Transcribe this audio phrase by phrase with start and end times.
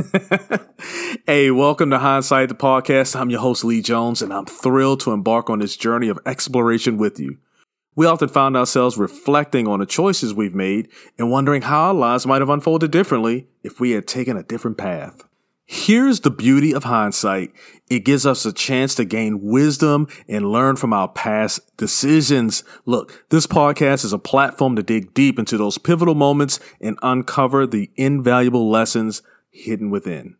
[1.26, 3.18] hey, welcome to Hindsight, the podcast.
[3.18, 6.96] I'm your host, Lee Jones, and I'm thrilled to embark on this journey of exploration
[6.96, 7.38] with you.
[7.96, 12.26] We often find ourselves reflecting on the choices we've made and wondering how our lives
[12.26, 15.24] might have unfolded differently if we had taken a different path.
[15.66, 17.52] Here's the beauty of hindsight.
[17.88, 22.64] It gives us a chance to gain wisdom and learn from our past decisions.
[22.86, 27.66] Look, this podcast is a platform to dig deep into those pivotal moments and uncover
[27.66, 30.36] the invaluable lessons hidden within.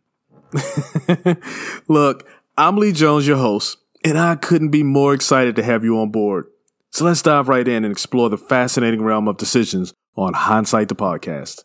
[1.87, 2.27] Look,
[2.57, 6.11] I'm Lee Jones, your host, and I couldn't be more excited to have you on
[6.11, 6.47] board.
[6.89, 10.95] So let's dive right in and explore the fascinating realm of decisions on Hindsight the
[10.95, 11.63] Podcast.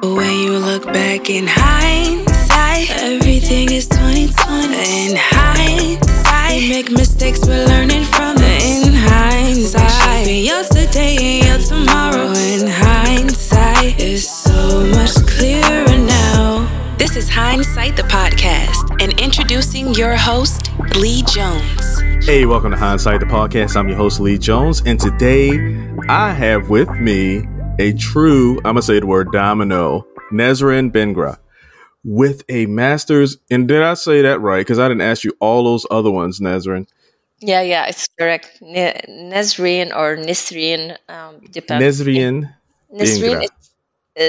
[0.00, 5.10] When you look back in hindsight, everything is 2020.
[5.10, 8.86] In hindsight, we make mistakes, we're learning from it.
[8.86, 9.90] In hindsight,
[10.24, 12.30] shaping yesterday and your tomorrow.
[12.32, 16.96] In hindsight, is so much clearer now.
[16.98, 22.00] This is Hindsight the Podcast, and introducing your host, Lee Jones.
[22.26, 23.76] Hey, welcome to Hindsight the Podcast.
[23.76, 25.50] I'm your host, Lee Jones, and today
[26.08, 27.46] I have with me
[27.78, 31.38] a true, I'm gonna say the word domino, Nesrine Bengra,
[32.02, 33.36] with a master's.
[33.52, 34.66] And did I say that right?
[34.66, 36.88] Because I didn't ask you all those other ones, Nesrine.
[37.38, 38.58] Yeah, yeah, it's correct.
[38.60, 42.00] Ne- Nesreen or Nisreen, um, depends.
[42.00, 42.52] Nesrin
[42.92, 43.48] Nesreen, Bengra.
[44.18, 44.22] Uh,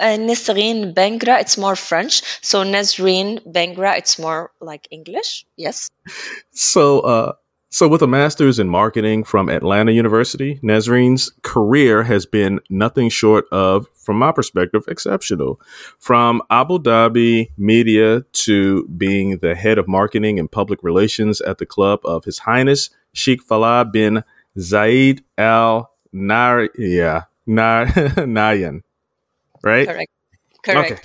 [0.00, 2.22] uh, Nisreen Bengra, it's more French.
[2.42, 5.46] So Nesreen Bengra, it's more like English.
[5.56, 5.88] Yes.
[6.52, 7.32] So, uh,
[7.70, 13.46] so with a master's in marketing from Atlanta University, Nesrine's career has been nothing short
[13.50, 15.60] of, from my perspective, exceptional.
[15.98, 21.66] From Abu Dhabi media to being the head of marketing and public relations at the
[21.66, 24.24] club of His Highness Sheikh Falah bin
[24.56, 27.22] Zayed Al Nahyan,
[29.66, 29.86] right?
[29.86, 30.10] Correct.
[30.64, 30.92] Correct.
[30.92, 31.02] Okay.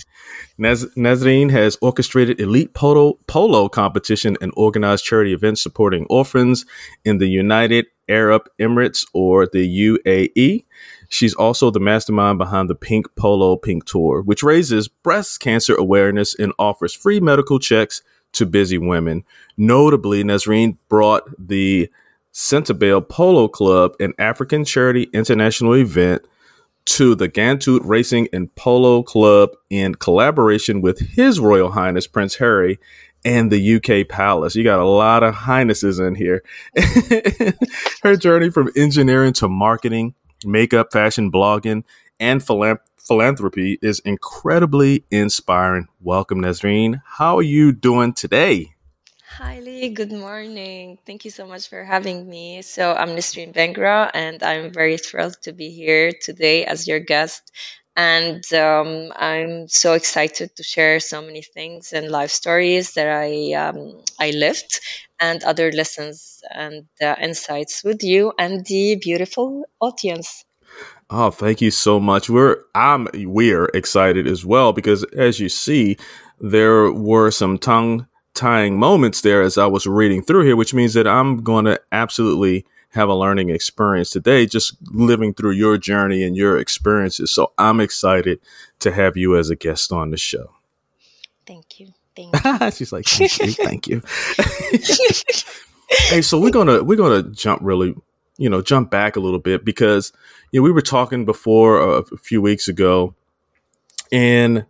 [0.57, 6.65] Naz- Nazreen has orchestrated elite polo, polo competition and organized charity events supporting orphans
[7.05, 10.65] in the United Arab Emirates or the UAE.
[11.09, 16.33] She's also the mastermind behind the Pink Polo Pink Tour, which raises breast cancer awareness
[16.33, 18.01] and offers free medical checks
[18.33, 19.23] to busy women.
[19.57, 21.89] Notably, Nazreen brought the
[22.33, 26.21] Sentebale Polo Club, an African charity international event,
[26.85, 32.79] to the Ghantoot Racing and Polo Club in collaboration with His Royal Highness Prince Harry
[33.23, 34.55] and the UK Palace.
[34.55, 36.43] You got a lot of highnesses in here.
[38.03, 40.15] Her journey from engineering to marketing,
[40.45, 41.83] makeup, fashion, blogging,
[42.19, 45.87] and philan- philanthropy is incredibly inspiring.
[46.01, 47.01] Welcome, Nazreen.
[47.05, 48.73] How are you doing today?
[49.37, 49.89] Hi, Lee.
[49.89, 50.97] Good morning.
[51.05, 52.61] Thank you so much for having me.
[52.63, 57.49] So, I'm Nisreen Bengra, and I'm very thrilled to be here today as your guest.
[57.95, 63.53] And um, I'm so excited to share so many things and life stories that I
[63.53, 64.81] um, I lived,
[65.17, 70.43] and other lessons and uh, insights with you and the beautiful audience.
[71.09, 72.29] Oh, thank you so much.
[72.29, 75.95] We're I'm we're excited as well because as you see,
[76.37, 78.07] there were some tongue
[78.41, 81.79] tying moments there as I was reading through here, which means that I'm going to
[81.91, 87.29] absolutely have a learning experience today, just living through your journey and your experiences.
[87.29, 88.39] So I'm excited
[88.79, 90.55] to have you as a guest on the show.
[91.45, 91.93] Thank you.
[92.15, 92.71] Thank you.
[92.71, 94.01] She's like, thank you, thank you.
[96.09, 97.95] hey, so we're gonna we're gonna jump really,
[98.37, 100.11] you know, jump back a little bit because
[100.51, 103.15] you know we were talking before uh, a few weeks ago,
[104.11, 104.65] and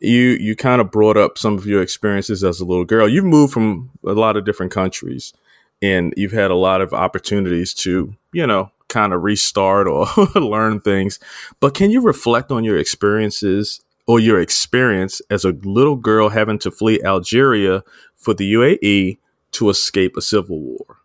[0.00, 3.08] you you kind of brought up some of your experiences as a little girl.
[3.08, 5.32] You've moved from a lot of different countries,
[5.80, 10.80] and you've had a lot of opportunities to you know kind of restart or learn
[10.80, 11.18] things.
[11.60, 16.58] But can you reflect on your experiences or your experience as a little girl having
[16.60, 17.82] to flee Algeria
[18.16, 19.18] for the UAE
[19.52, 20.98] to escape a civil war?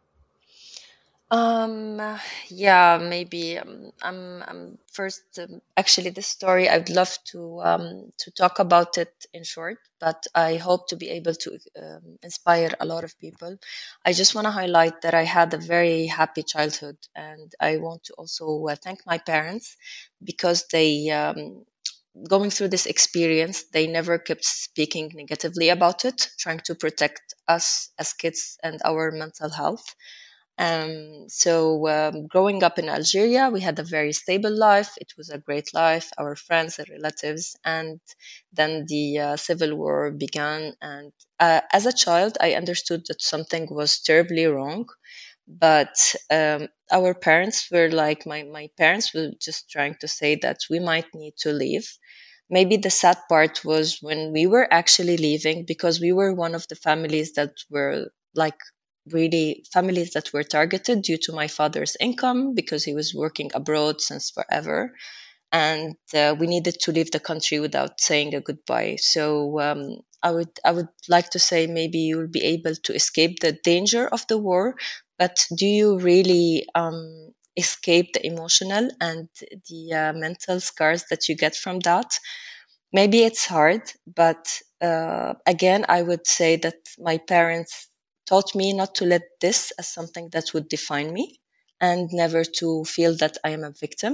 [1.32, 2.02] Um,
[2.48, 3.60] yeah, maybe.
[3.60, 5.22] Um, I'm, I'm first.
[5.38, 10.26] Um, actually, this story I'd love to um, to talk about it in short, but
[10.34, 13.58] I hope to be able to um, inspire a lot of people.
[14.04, 18.06] I just want to highlight that I had a very happy childhood, and I want
[18.06, 19.78] to also uh, thank my parents
[20.24, 21.10] because they.
[21.12, 21.64] Um,
[22.28, 27.90] going through this experience they never kept speaking negatively about it trying to protect us
[27.98, 29.96] as kids and our mental health
[30.60, 34.92] um, so, um, growing up in Algeria, we had a very stable life.
[34.98, 37.56] It was a great life, our friends and relatives.
[37.66, 38.00] And
[38.54, 40.74] then the uh, civil war began.
[40.82, 44.88] And uh, as a child, I understood that something was terribly wrong.
[45.48, 50.60] But um, our parents were like, my, my parents were just trying to say that
[50.70, 51.88] we might need to leave.
[52.50, 56.68] maybe the sad part was when we were actually leaving because we were one of
[56.70, 58.60] the families that were like
[59.12, 64.02] really families that were targeted due to my father's income because he was working abroad
[64.02, 64.94] since forever.
[65.52, 68.98] And uh, we needed to leave the country without saying a goodbye.
[69.00, 73.40] So um, i would i would like to say maybe you'll be able to escape
[73.40, 74.76] the danger of the war
[75.18, 79.30] but do you really um, escape the emotional and
[79.70, 82.20] the uh, mental scars that you get from that?
[82.94, 87.89] Maybe it's hard but uh, again i would say that my parents
[88.30, 91.40] taught me not to let this as something that would define me
[91.82, 94.14] and never to feel that I am a victim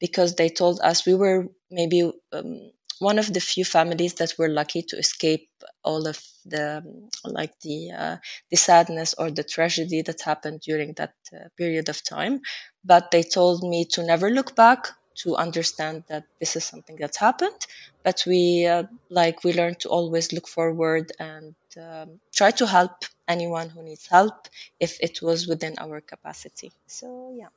[0.00, 2.00] because they told us we were maybe
[2.32, 5.48] um, one of the few families that were lucky to escape
[5.84, 6.82] all of the
[7.24, 8.16] like the uh,
[8.50, 12.40] the sadness or the tragedy that happened during that uh, period of time.
[12.84, 17.16] But they told me to never look back to understand that this is something that's
[17.16, 17.66] happened
[18.06, 23.04] but we uh, like we learned to always look forward and um, try to help
[23.26, 24.46] anyone who needs help
[24.78, 26.70] if it was within our capacity.
[26.86, 27.48] So yeah.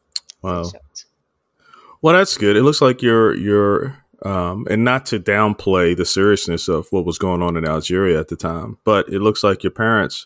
[0.41, 0.63] Wow.
[2.01, 2.57] well that's good.
[2.57, 7.19] It looks like you're you're um, and not to downplay the seriousness of what was
[7.19, 10.25] going on in Algeria at the time, but it looks like your parents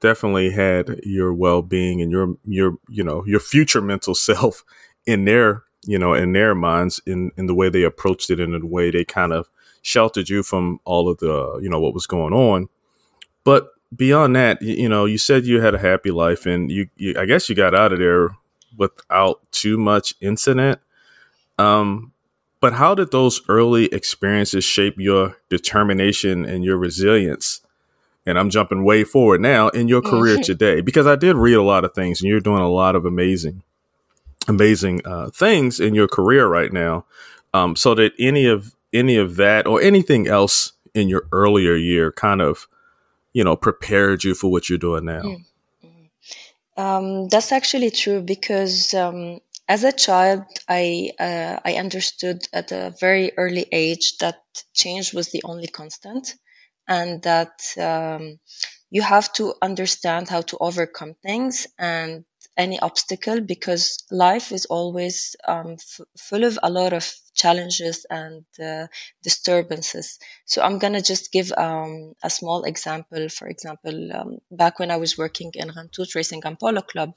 [0.00, 4.64] definitely had your well-being and your your you know your future mental self
[5.06, 8.54] in their you know, in their minds, in in the way they approached it, and
[8.54, 9.48] in the way they kind of
[9.82, 12.68] sheltered you from all of the, you know, what was going on.
[13.44, 16.88] But beyond that, you, you know, you said you had a happy life, and you,
[16.96, 18.30] you, I guess, you got out of there
[18.76, 20.80] without too much incident.
[21.58, 22.12] Um,
[22.60, 27.60] but how did those early experiences shape your determination and your resilience?
[28.24, 31.62] And I'm jumping way forward now in your career today because I did read a
[31.62, 33.62] lot of things, and you're doing a lot of amazing
[34.48, 37.04] amazing uh, things in your career right now.
[37.54, 42.12] Um, so that any of any of that or anything else in your earlier year
[42.12, 42.66] kind of,
[43.32, 45.22] you know, prepared you for what you're doing now.
[45.22, 45.42] Mm-hmm.
[46.76, 52.94] Um, that's actually true because um, as a child, I uh, I understood at a
[52.98, 54.40] very early age that
[54.72, 56.34] change was the only constant,
[56.88, 58.38] and that um,
[58.90, 62.24] you have to understand how to overcome things and
[62.56, 68.44] any obstacle because life is always um, f- full of a lot of challenges and
[68.62, 68.86] uh,
[69.22, 70.18] disturbances.
[70.44, 73.28] So I'm gonna just give um, a small example.
[73.28, 77.16] For example, um, back when I was working in Ghantoot Racing and Polo Club,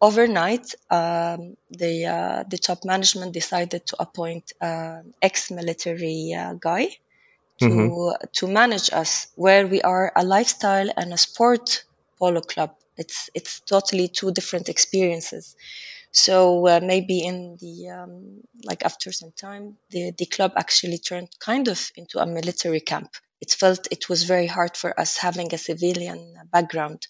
[0.00, 6.88] overnight um, the uh, the top management decided to appoint an ex-military uh, guy
[7.60, 8.24] to mm-hmm.
[8.32, 11.84] to manage us, where we are a lifestyle and a sport
[12.18, 15.54] polo club it's it's totally two different experiences.
[16.12, 21.28] So uh, maybe in the um, like after some time, the the club actually turned
[21.40, 23.10] kind of into a military camp.
[23.40, 27.06] It felt it was very hard for us having a civilian background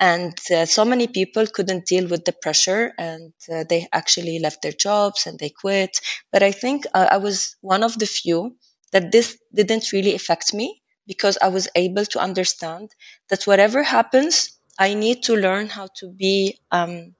[0.00, 4.62] and uh, so many people couldn't deal with the pressure and uh, they actually left
[4.62, 6.00] their jobs and they quit
[6.32, 8.56] but i think uh, i was one of the few
[8.92, 12.90] that this didn't really affect me because i was able to understand
[13.30, 17.14] that whatever happens I need to learn how to be, um,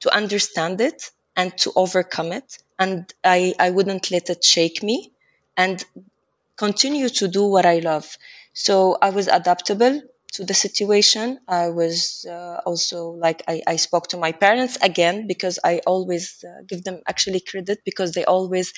[0.00, 2.58] to understand it and to overcome it.
[2.78, 5.12] And I, I wouldn't let it shake me
[5.56, 5.84] and
[6.56, 8.16] continue to do what I love.
[8.52, 11.40] So I was adaptable to the situation.
[11.48, 16.44] I was uh, also like, I, I spoke to my parents again because I always
[16.44, 18.72] uh, give them actually credit because they always,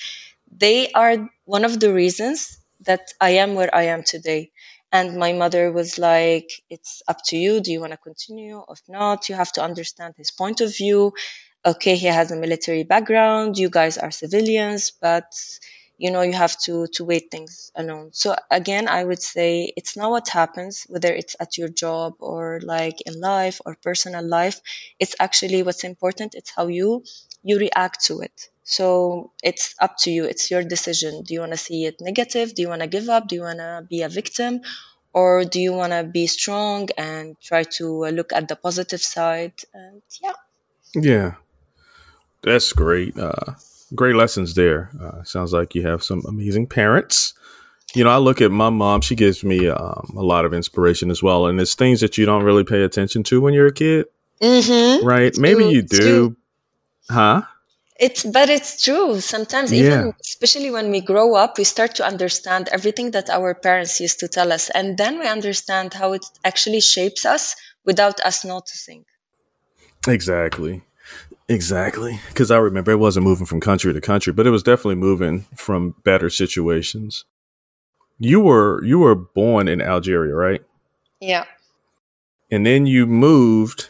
[0.51, 4.51] they are one of the reasons that I am where I am today.
[4.93, 7.59] And my mother was like, it's up to you.
[7.59, 8.63] Do you want to continue?
[8.69, 11.13] If not, you have to understand his point of view.
[11.65, 13.57] Okay, he has a military background.
[13.57, 15.25] You guys are civilians, but
[15.97, 18.09] you know, you have to, to wait things alone.
[18.13, 22.59] So again, I would say it's not what happens, whether it's at your job or
[22.63, 24.59] like in life or personal life.
[24.99, 26.35] It's actually what's important.
[26.35, 27.03] It's how you,
[27.43, 28.49] you react to it.
[28.63, 30.23] So it's up to you.
[30.23, 31.23] It's your decision.
[31.23, 32.55] Do you want to see it negative?
[32.55, 33.27] Do you want to give up?
[33.27, 34.61] Do you want to be a victim?
[35.13, 39.01] Or do you want to be strong and try to uh, look at the positive
[39.01, 39.53] side?
[39.73, 40.33] And yeah.
[40.95, 41.33] Yeah.
[42.41, 43.17] That's great.
[43.17, 43.53] Uh,
[43.93, 44.89] great lessons there.
[44.99, 47.33] Uh, sounds like you have some amazing parents.
[47.93, 51.11] You know, I look at my mom, she gives me um, a lot of inspiration
[51.11, 51.45] as well.
[51.45, 54.07] And it's things that you don't really pay attention to when you're a kid.
[54.41, 55.05] Mm-hmm.
[55.05, 55.37] Right?
[55.37, 56.35] Maybe you do.
[57.09, 57.43] Huh?
[57.99, 59.19] It's but it's true.
[59.21, 60.11] Sometimes even yeah.
[60.21, 64.27] especially when we grow up, we start to understand everything that our parents used to
[64.27, 67.55] tell us and then we understand how it actually shapes us
[67.85, 69.05] without us noticing.
[70.07, 70.83] Exactly.
[71.47, 72.19] Exactly.
[72.33, 75.45] Cuz I remember it wasn't moving from country to country, but it was definitely moving
[75.55, 77.25] from better situations.
[78.19, 80.61] you were you were born in Algeria, right?
[81.19, 81.45] Yeah.
[82.51, 83.89] And then you moved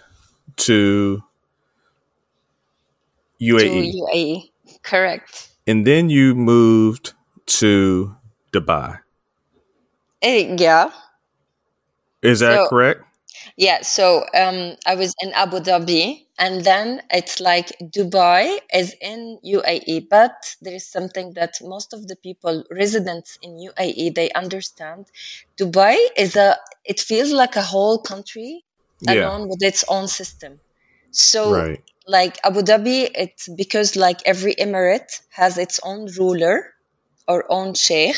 [0.58, 1.24] to
[3.44, 3.94] UAE.
[3.94, 4.50] UAE,
[4.84, 5.50] correct.
[5.68, 7.14] And then you moved
[7.60, 8.16] to
[8.52, 9.00] Dubai.
[10.24, 10.92] Uh, yeah.
[12.22, 13.04] Is that so, correct?
[13.58, 13.82] Yeah.
[13.82, 20.08] So um, I was in Abu Dhabi, and then it's like Dubai is in UAE,
[20.10, 25.08] but there is something that most of the people residents in UAE they understand.
[25.58, 28.64] Dubai is a it feels like a whole country
[29.02, 29.14] yeah.
[29.14, 30.60] alone with its own system.
[31.14, 31.84] So right.
[32.08, 36.74] like Abu Dhabi, it's because like every emirate has its own ruler
[37.28, 38.18] or own sheikh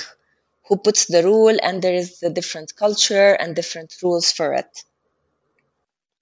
[0.67, 4.83] who puts the rule and there is a different culture and different rules for it.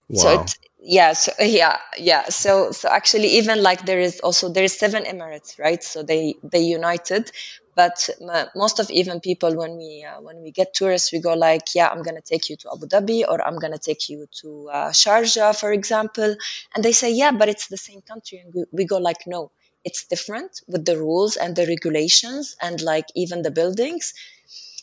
[0.10, 0.22] Wow.
[0.22, 4.64] So it's yeah so yeah yeah so so actually even like there is also there
[4.66, 7.32] is seven emirates right so they they united
[7.76, 8.10] but
[8.56, 11.88] most of even people when we uh, when we get tourists we go like yeah
[11.90, 15.58] i'm gonna take you to abu dhabi or i'm gonna take you to uh, sharjah
[15.60, 16.36] for example.
[16.76, 18.40] And they say yeah but it's the same country.
[18.40, 19.52] And we, we go like no
[19.84, 24.14] it's different with the rules and the regulations and like even the buildings.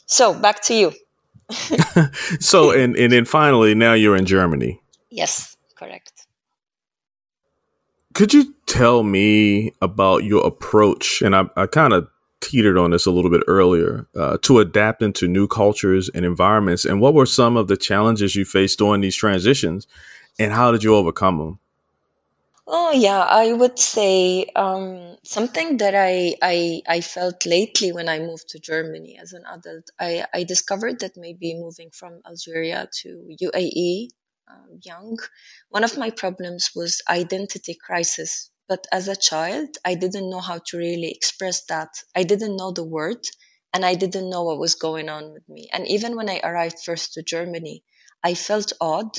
[0.06, 0.92] So back to you.
[2.40, 4.80] So and and then finally now you're in germany.
[5.10, 6.26] Yes correct.
[8.14, 11.22] Could you tell me about your approach?
[11.22, 12.08] And I, I kind of
[12.40, 16.84] teetered on this a little bit earlier uh, to adapt into new cultures and environments.
[16.84, 19.86] And what were some of the challenges you faced during these transitions,
[20.38, 21.58] and how did you overcome them?
[22.66, 28.20] Oh yeah, I would say um, something that I, I I felt lately when I
[28.20, 29.90] moved to Germany as an adult.
[29.98, 34.10] I, I discovered that maybe moving from Algeria to UAE
[34.50, 35.18] um, young,
[35.68, 38.50] one of my problems was identity crisis.
[38.70, 41.90] But as a child, I didn't know how to really express that.
[42.16, 43.22] I didn't know the word
[43.74, 45.68] and I didn't know what was going on with me.
[45.72, 47.84] And even when I arrived first to Germany,
[48.22, 49.10] I felt odd,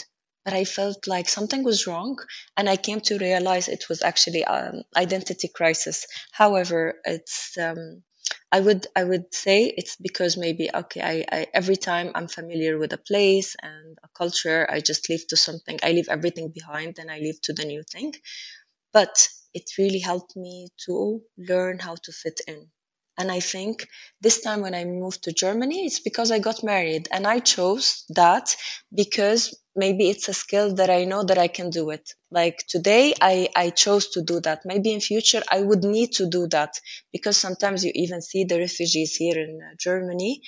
[0.46, 2.18] but I felt like something was wrong.
[2.58, 6.08] And I came to realize it was actually um, identity crisis.
[6.32, 8.04] However, it's um,
[8.54, 12.78] I would I would say it's because maybe okay I, I every time I'm familiar
[12.78, 17.00] with a place and a culture I just leave to something I leave everything behind
[17.00, 18.14] and I leave to the new thing
[18.94, 22.70] but it really helped me to learn how to fit in
[23.18, 23.88] and I think
[24.22, 27.08] this time when I moved to Germany, it's because I got married.
[27.12, 28.56] And I chose that
[28.94, 32.14] because maybe it's a skill that I know that I can do it.
[32.32, 34.62] Like today, I, I chose to do that.
[34.66, 36.80] Maybe in future, I would need to do that
[37.12, 40.42] because sometimes you even see the refugees here in uh, Germany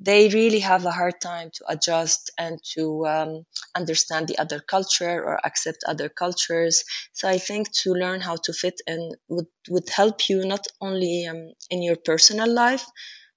[0.00, 3.44] they really have a hard time to adjust and to um,
[3.76, 6.84] understand the other culture or accept other cultures.
[7.12, 11.26] So I think to learn how to fit in would, would help you not only
[11.26, 12.86] um, in your personal life,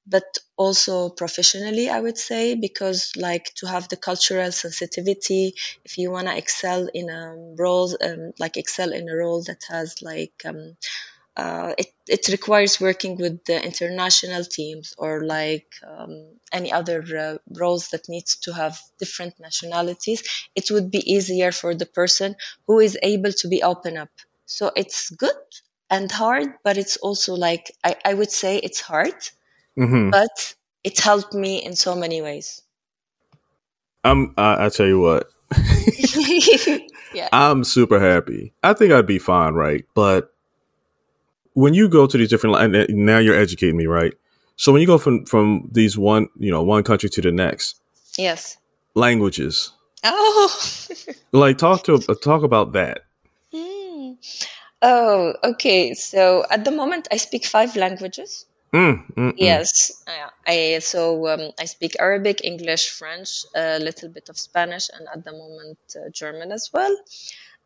[0.06, 5.56] but also professionally, I would say, because like to have the cultural sensitivity,
[5.86, 9.62] if you want to excel in a role, um, like excel in a role that
[9.70, 10.76] has like, um,
[11.36, 17.38] uh, it, it requires working with the international teams or like um, any other uh,
[17.60, 20.24] roles that needs to have different nationalities.
[20.56, 22.36] It would be easier for the person
[22.68, 24.10] who is able to be open up.
[24.46, 25.36] So it's good
[25.94, 29.14] and hard but it's also like i, I would say it's hard
[29.78, 30.10] mm-hmm.
[30.10, 32.62] but it helped me in so many ways.
[34.04, 35.30] I'm i, I tell you what.
[37.14, 37.30] Yeah.
[37.32, 38.54] i'm super happy.
[38.64, 39.86] I think i'd be fine right?
[39.94, 40.33] But
[41.54, 44.14] when you go to these different and now you're educating me right?
[44.56, 47.80] So when you go from from these one you know one country to the next.
[48.18, 48.58] Yes.
[48.94, 49.72] Languages.
[50.04, 50.56] Oh.
[51.32, 53.06] Like talk to talk about that.
[53.52, 54.18] Mm.
[54.84, 55.96] oh okay.
[55.96, 58.46] So at the moment i speak five languages.
[58.74, 59.34] Mm, mm, mm.
[59.38, 60.04] yes.
[60.48, 65.24] I so um, i speak arabic english french a little bit of spanish and at
[65.24, 66.96] the moment uh, german as well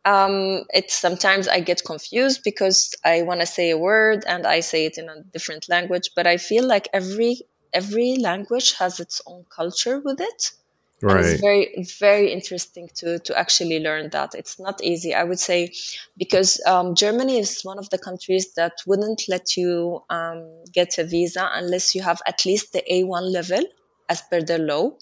[0.04, 4.60] um, it's sometimes I get confused because I want to say a word and I
[4.60, 6.10] say it in a different language.
[6.14, 10.52] But I feel like every every language has its own culture with it.
[11.00, 11.16] Right.
[11.16, 14.34] And it's very very interesting to to actually learn that.
[14.34, 15.72] It's not easy, I would say,
[16.16, 21.04] because um, Germany is one of the countries that wouldn't let you um, get a
[21.04, 23.64] visa unless you have at least the A1 level
[24.08, 24.96] as per the law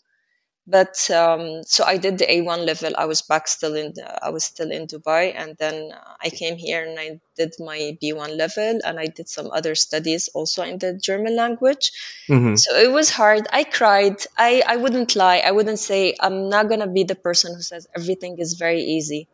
[0.66, 2.92] but um, so I did the A1 level.
[2.99, 6.30] I was back still in the, I was still in Dubai, and then uh, I
[6.30, 10.62] came here and I did my B1 level, and I did some other studies also
[10.64, 11.92] in the German language.
[12.28, 12.56] Mm-hmm.
[12.56, 13.46] So it was hard.
[13.52, 14.16] I cried.
[14.37, 15.38] I I wouldn't lie.
[15.38, 19.28] I wouldn't say I'm not gonna be the person who says everything is very easy.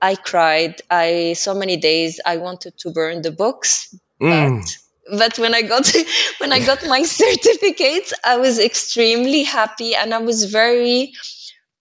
[0.00, 0.80] I cried.
[0.90, 4.60] I so many days I wanted to burn the books, mm.
[4.60, 4.78] but
[5.10, 5.90] but when I got
[6.38, 11.12] when I got my certificate, I was extremely happy and I was very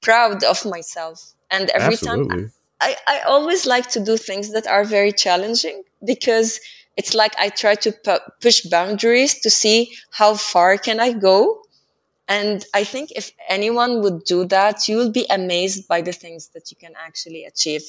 [0.01, 1.33] proud of myself.
[1.49, 2.37] And every Absolutely.
[2.37, 6.59] time I, I always like to do things that are very challenging because
[6.95, 11.61] it's like I try to pu- push boundaries to see how far can I go.
[12.27, 16.49] And I think if anyone would do that, you will be amazed by the things
[16.49, 17.83] that you can actually achieve.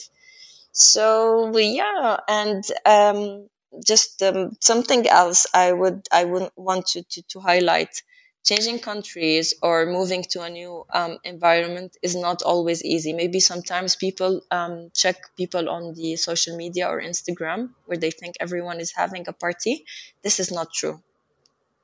[0.72, 3.48] So yeah, and um,
[3.84, 8.02] just um, something else I would I would want to, to, to highlight.
[8.44, 13.12] Changing countries or moving to a new um, environment is not always easy.
[13.12, 18.36] Maybe sometimes people um, check people on the social media or Instagram where they think
[18.40, 19.84] everyone is having a party.
[20.22, 21.02] This is not true.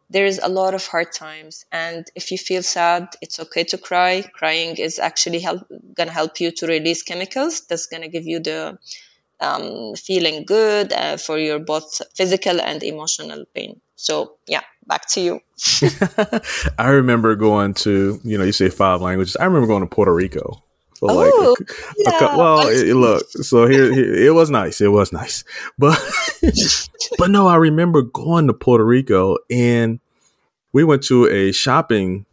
[0.08, 3.76] There is a lot of hard times, and if you feel sad, it's okay to
[3.76, 4.22] cry.
[4.22, 7.62] Crying is actually help, gonna help you to release chemicals.
[7.66, 8.78] That's gonna give you the
[9.44, 13.80] um, feeling good uh, for your both physical and emotional pain.
[13.96, 15.40] So yeah, back to you.
[16.78, 19.36] I remember going to you know you say five languages.
[19.36, 20.62] I remember going to Puerto Rico.
[20.98, 21.64] For like oh, a,
[21.96, 22.34] yeah.
[22.34, 23.28] a, well, it, look.
[23.28, 24.80] So here, here, it was nice.
[24.80, 25.42] It was nice,
[25.78, 26.00] but
[27.18, 30.00] but no, I remember going to Puerto Rico and
[30.72, 32.26] we went to a shopping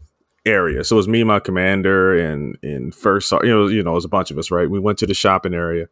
[0.45, 0.83] area.
[0.83, 4.05] So it was me, my commander, and and first, you know, you know, it was
[4.05, 4.69] a bunch of us, right?
[4.69, 5.87] We went to the shopping area,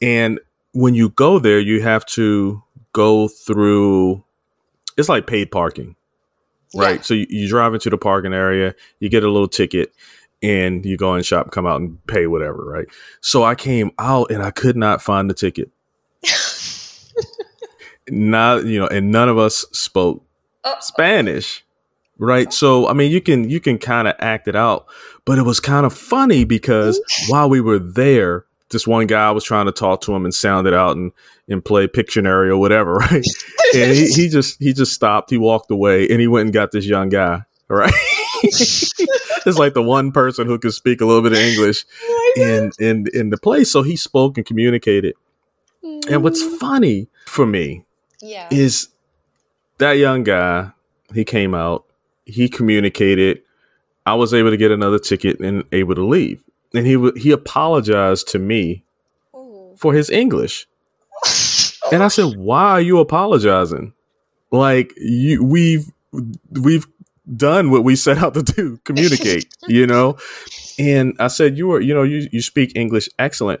[0.00, 0.40] and
[0.72, 4.24] when you go there, you have to go through.
[4.96, 5.96] It's like paid parking,
[6.74, 6.96] right?
[6.96, 7.02] Yeah.
[7.02, 9.92] So you, you drive into the parking area, you get a little ticket,
[10.42, 12.86] and you go and shop, come out and pay whatever, right?
[13.20, 15.70] So I came out and I could not find the ticket.
[18.08, 20.24] not you know, and none of us spoke
[20.64, 20.76] oh.
[20.80, 21.64] Spanish,
[22.18, 22.52] right?
[22.52, 24.86] So I mean, you can you can kind of act it out,
[25.24, 29.44] but it was kind of funny because while we were there, this one guy was
[29.44, 31.12] trying to talk to him and sound it out and
[31.48, 33.24] and play Pictionary or whatever, right?
[33.74, 35.30] and he, he just he just stopped.
[35.30, 37.94] He walked away and he went and got this young guy, right?
[38.42, 41.86] it's like the one person who could speak a little bit of English
[42.36, 43.70] in in in the place.
[43.70, 45.14] So he spoke and communicated.
[45.82, 46.10] Mm.
[46.10, 46.58] And what's mm.
[46.58, 47.84] funny for me,
[48.20, 48.88] yeah, is
[49.78, 50.72] that young guy.
[51.14, 51.84] He came out.
[52.26, 53.42] He communicated.
[54.04, 56.42] I was able to get another ticket and able to leave
[56.74, 58.84] and he he apologized to me
[59.34, 59.74] Ooh.
[59.76, 60.66] for his English.
[61.92, 63.92] and I said, "Why are you apologizing?
[64.50, 65.90] Like you we've
[66.50, 66.86] we've
[67.36, 70.18] done what we set out to do, communicate, you know?"
[70.78, 73.60] And I said, "You are, you know, you you speak English excellent."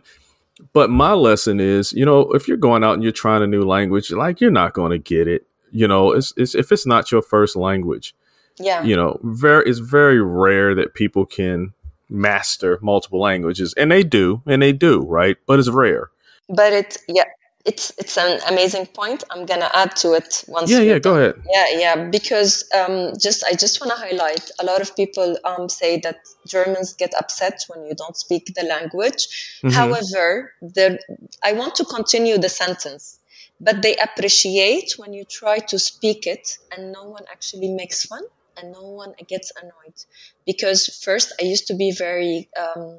[0.72, 3.64] But my lesson is, you know, if you're going out and you're trying a new
[3.64, 5.46] language, like you're not going to get it.
[5.72, 8.14] You know, it's, it's if it's not your first language.
[8.58, 8.84] Yeah.
[8.84, 11.74] You know, very it's very rare that people can
[12.14, 15.36] master multiple languages and they do and they do right?
[15.46, 16.10] But it's rare.
[16.48, 17.24] But it's yeah
[17.64, 19.24] it's it's an amazing point.
[19.30, 21.42] I'm gonna add to it once yeah yeah go ahead.
[21.50, 25.68] Yeah yeah because um, just i just want to highlight a lot of people um,
[25.68, 29.22] say that germans get upset when you don't speak the language.
[29.62, 29.70] Mm-hmm.
[29.70, 30.98] however the
[31.42, 33.18] i want to continue the sentence
[33.60, 38.22] but they appreciate when you try to speak it and no one actually makes fun
[38.56, 39.98] and no one gets annoyed.
[40.46, 42.98] Because first i used to be very um,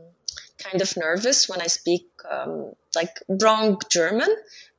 [0.57, 4.29] kind of nervous when i speak um, like wrong german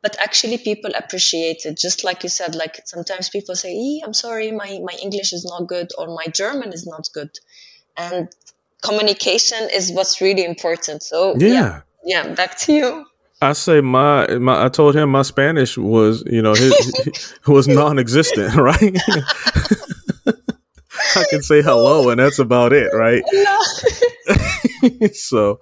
[0.03, 1.77] but actually people appreciate it.
[1.77, 5.67] Just like you said like sometimes people say i'm sorry my, my english is not
[5.67, 7.31] good or my german is not good.
[7.97, 8.29] And
[8.83, 11.03] communication is what's really important.
[11.03, 11.49] So yeah.
[11.49, 13.07] Yeah, yeah back to you.
[13.43, 18.55] I say my, my I told him my Spanish was you know his, was non-existent
[18.71, 18.97] right
[21.17, 23.23] I can say hello, and that's about it, right?
[25.13, 25.61] so,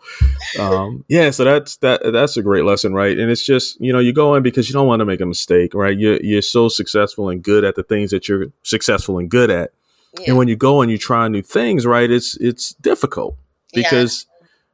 [0.59, 2.01] um, yeah, so that's that.
[2.13, 3.17] That's a great lesson, right?
[3.19, 5.27] And it's just you know you go in because you don't want to make a
[5.27, 5.97] mistake, right?
[5.97, 9.73] You're you're so successful and good at the things that you're successful and good at,
[10.19, 10.27] yeah.
[10.29, 12.11] and when you go and you try new things, right?
[12.11, 13.37] It's it's difficult
[13.73, 14.27] because.
[14.27, 14.31] Yeah.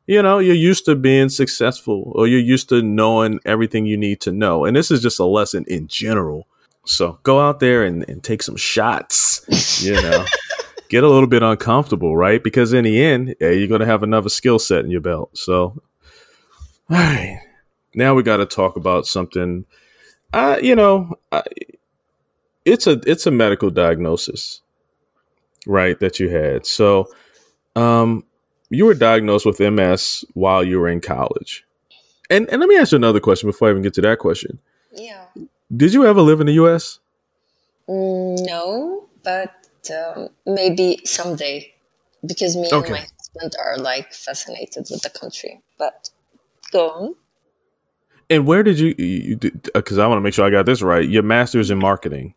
[0.07, 4.21] You know, you're used to being successful or you're used to knowing everything you need
[4.23, 4.65] to know.
[4.65, 6.49] And this is just a lesson in general.
[6.85, 10.25] So go out there and, and take some shots, you know.
[10.91, 12.43] get a little bit uncomfortable, right?
[12.43, 15.31] Because in the end, yeah, you're going to have another skill set in your belt.
[15.39, 15.81] So,
[16.91, 17.41] all right,
[17.95, 19.65] now we got to talk about something.
[20.33, 21.43] Uh, you know, I,
[22.65, 24.61] it's a it's a medical diagnosis,
[25.67, 25.99] right?
[26.01, 26.67] That you had.
[26.67, 27.07] So,
[27.75, 28.25] um,
[28.69, 31.65] you were diagnosed with MS while you were in college.
[32.29, 34.59] And and let me ask you another question before I even get to that question.
[34.93, 35.25] Yeah.
[35.75, 36.99] Did you ever live in the U.S.?
[37.89, 39.60] Mm, no, but
[39.91, 41.73] um, maybe someday
[42.27, 42.77] because me okay.
[42.77, 45.63] and my husband are like fascinated with the country.
[45.79, 46.11] But
[46.73, 47.15] go on.
[48.29, 49.37] And where did you?
[49.75, 51.09] Because I want to make sure I got this right.
[51.09, 52.35] Your master's in marketing.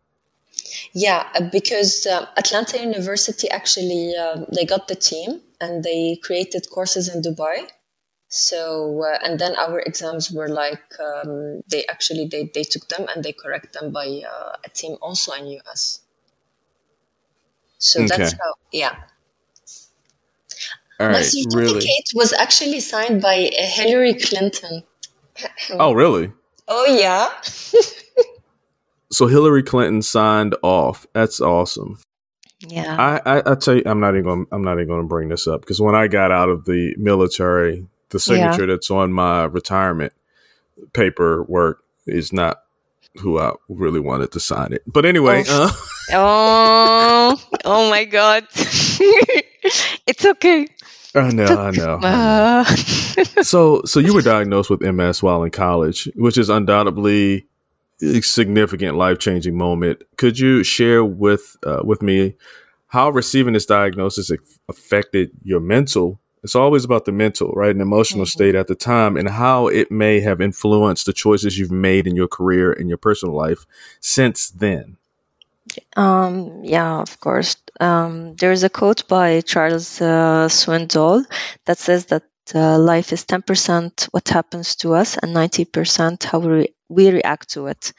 [0.93, 6.67] Yeah, uh, because um, Atlanta University actually um, they got the team and they created
[6.69, 7.67] courses in Dubai.
[8.27, 13.07] So uh, and then our exams were like um, they actually they, they took them
[13.13, 15.99] and they correct them by uh, a team also in US.
[17.83, 18.17] So Okay.
[18.17, 18.95] that's how yeah.
[20.99, 21.89] All My right, certificate really.
[22.15, 24.83] was actually signed by uh, Hillary Clinton.
[25.71, 26.31] Oh, really?
[26.67, 27.29] Oh yeah.
[29.11, 31.05] So Hillary Clinton signed off.
[31.13, 31.99] That's awesome.
[32.61, 32.95] Yeah.
[32.97, 34.45] I, I, I tell you, I'm not even going.
[34.51, 36.95] I'm not even going to bring this up because when I got out of the
[36.97, 40.13] military, the signature that's on my retirement
[40.93, 42.63] paperwork is not
[43.19, 44.81] who I really wanted to sign it.
[44.87, 45.69] But anyway, uh,
[46.11, 48.47] Oh, oh my God.
[48.55, 50.67] it's okay.
[51.15, 51.99] I know, I know.
[52.01, 52.63] Uh,
[53.43, 57.47] so so you were diagnosed with MS while in college, which is undoubtedly
[58.01, 60.03] a significant life changing moment.
[60.17, 62.35] Could you share with uh, with me
[62.87, 64.31] how receiving this diagnosis
[64.67, 66.19] affected your mental?
[66.43, 68.29] It's always about the mental, right, and emotional Mhm.
[68.29, 72.15] state at the time, and how it may have influenced the choices you've made in
[72.15, 73.65] your career and your personal life
[74.01, 74.97] since then.
[75.95, 77.57] Um, yeah, of course.
[77.79, 81.25] Um, there's a quote by Charles uh, Swindoll
[81.65, 82.23] that says that
[82.55, 87.67] uh, life is 10% what happens to us and 90% how we, we react to
[87.67, 87.93] it.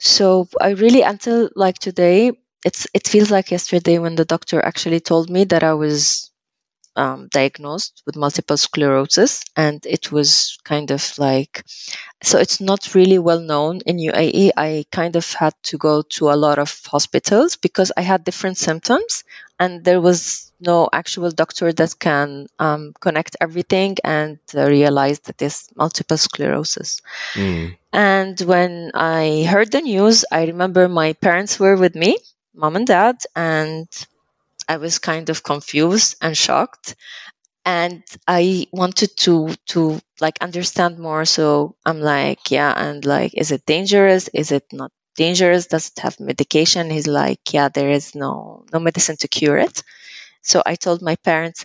[0.00, 2.32] So I really, until like today,
[2.64, 6.31] it's it feels like yesterday when the doctor actually told me that I was
[6.96, 11.64] um, diagnosed with multiple sclerosis, and it was kind of like
[12.22, 14.52] so it's not really well known in UAE.
[14.56, 18.58] I kind of had to go to a lot of hospitals because I had different
[18.58, 19.24] symptoms,
[19.58, 25.42] and there was no actual doctor that can um, connect everything and uh, realize that
[25.42, 27.00] it's multiple sclerosis.
[27.34, 27.76] Mm.
[27.92, 32.18] And when I heard the news, I remember my parents were with me,
[32.54, 33.88] mom and dad, and
[34.68, 36.96] I was kind of confused and shocked.
[37.64, 41.24] And I wanted to to like understand more.
[41.26, 44.28] So I'm like, yeah, and like, is it dangerous?
[44.34, 45.66] Is it not dangerous?
[45.68, 46.90] Does it have medication?
[46.90, 49.82] He's like, yeah, there is no no medicine to cure it.
[50.42, 51.64] So I told my parents,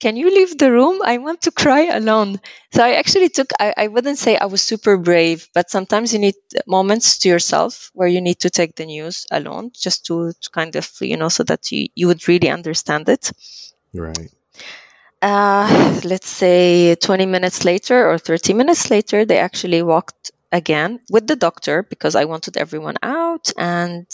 [0.00, 1.00] can you leave the room?
[1.04, 2.40] I want to cry alone.
[2.72, 6.18] So I actually took, I, I wouldn't say I was super brave, but sometimes you
[6.18, 10.50] need moments to yourself where you need to take the news alone just to, to
[10.50, 13.32] kind of, you know, so that you, you would really understand it.
[13.92, 14.30] Right.
[15.20, 21.26] Uh, let's say 20 minutes later or 30 minutes later, they actually walked again with
[21.26, 23.52] the doctor because I wanted everyone out.
[23.58, 24.06] And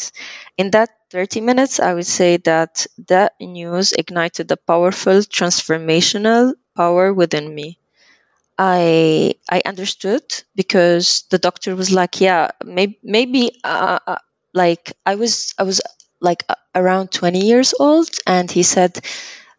[0.59, 7.13] in that 30 minutes, I would say that that news ignited a powerful transformational power
[7.13, 7.79] within me.
[8.59, 10.23] I I understood
[10.55, 14.19] because the doctor was like, yeah, maybe maybe uh, uh,
[14.53, 15.81] like I was I was
[16.21, 19.01] like uh, around 20 years old, and he said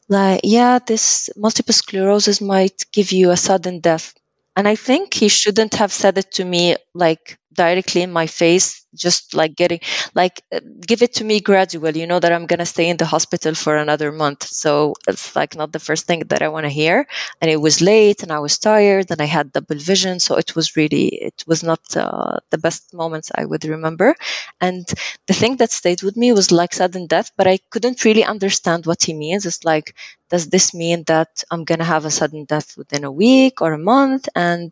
[0.09, 4.13] like yeah this multiple sclerosis might give you a sudden death
[4.55, 8.85] and i think he shouldn't have said it to me like directly in my face
[8.95, 9.79] just like getting
[10.13, 12.97] like uh, give it to me gradual you know that i'm going to stay in
[12.97, 14.43] the hospital for another month.
[14.47, 17.05] So it's like not the first thing that i want to hear.
[17.41, 20.55] And it was late and i was tired and i had double vision so it
[20.55, 24.15] was really it was not uh, the best moments i would remember.
[24.61, 24.85] And
[25.27, 28.85] the thing that stayed with me was like sudden death but i couldn't really understand
[28.85, 29.45] what he means.
[29.45, 29.95] It's like
[30.29, 33.73] does this mean that i'm going to have a sudden death within a week or
[33.73, 34.27] a month?
[34.35, 34.71] And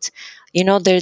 [0.52, 1.00] you know there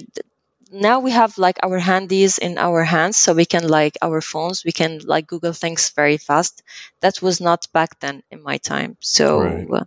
[0.73, 4.65] now we have like our handies in our hands so we can like our phones
[4.65, 6.63] we can like google things very fast.
[7.03, 9.69] That was not back then in my time so Right.
[9.73, 9.85] uh,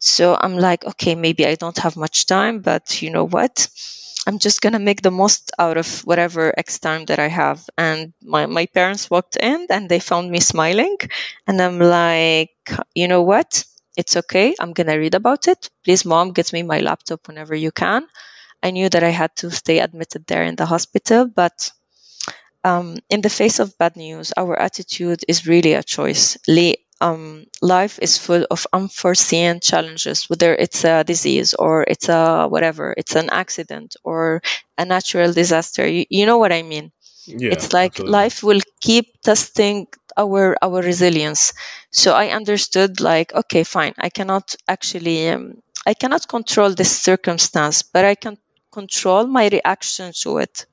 [0.00, 3.68] so i'm like okay maybe i don't have much time but you know what?
[4.26, 7.64] I'm just gonna make the most out of whatever x time that i have.
[7.78, 10.96] And my, my parents walked in and they found me smiling
[11.46, 12.50] and i'm like
[12.94, 13.64] you know what?
[13.96, 14.54] It's okay.
[14.60, 15.70] I'm gonna read about it.
[15.84, 18.06] Please mom get me my laptop whenever you can
[18.62, 21.70] I knew that I had to stay admitted there in the hospital, but
[22.64, 26.36] um, in the face of bad news, our attitude is really a choice.
[27.00, 32.94] Um, life is full of unforeseen challenges, whether it's a disease or it's a whatever,
[32.96, 34.40] it's an accident or
[34.78, 35.86] a natural disaster.
[35.86, 36.92] You, you know what I mean?
[37.26, 37.50] Yeah.
[37.52, 38.12] it's like absolutely.
[38.12, 41.52] life will keep testing our our resilience
[41.90, 47.82] so i understood like okay fine i cannot actually um, i cannot control this circumstance
[47.82, 48.38] but i can
[48.78, 50.66] control my reaction to it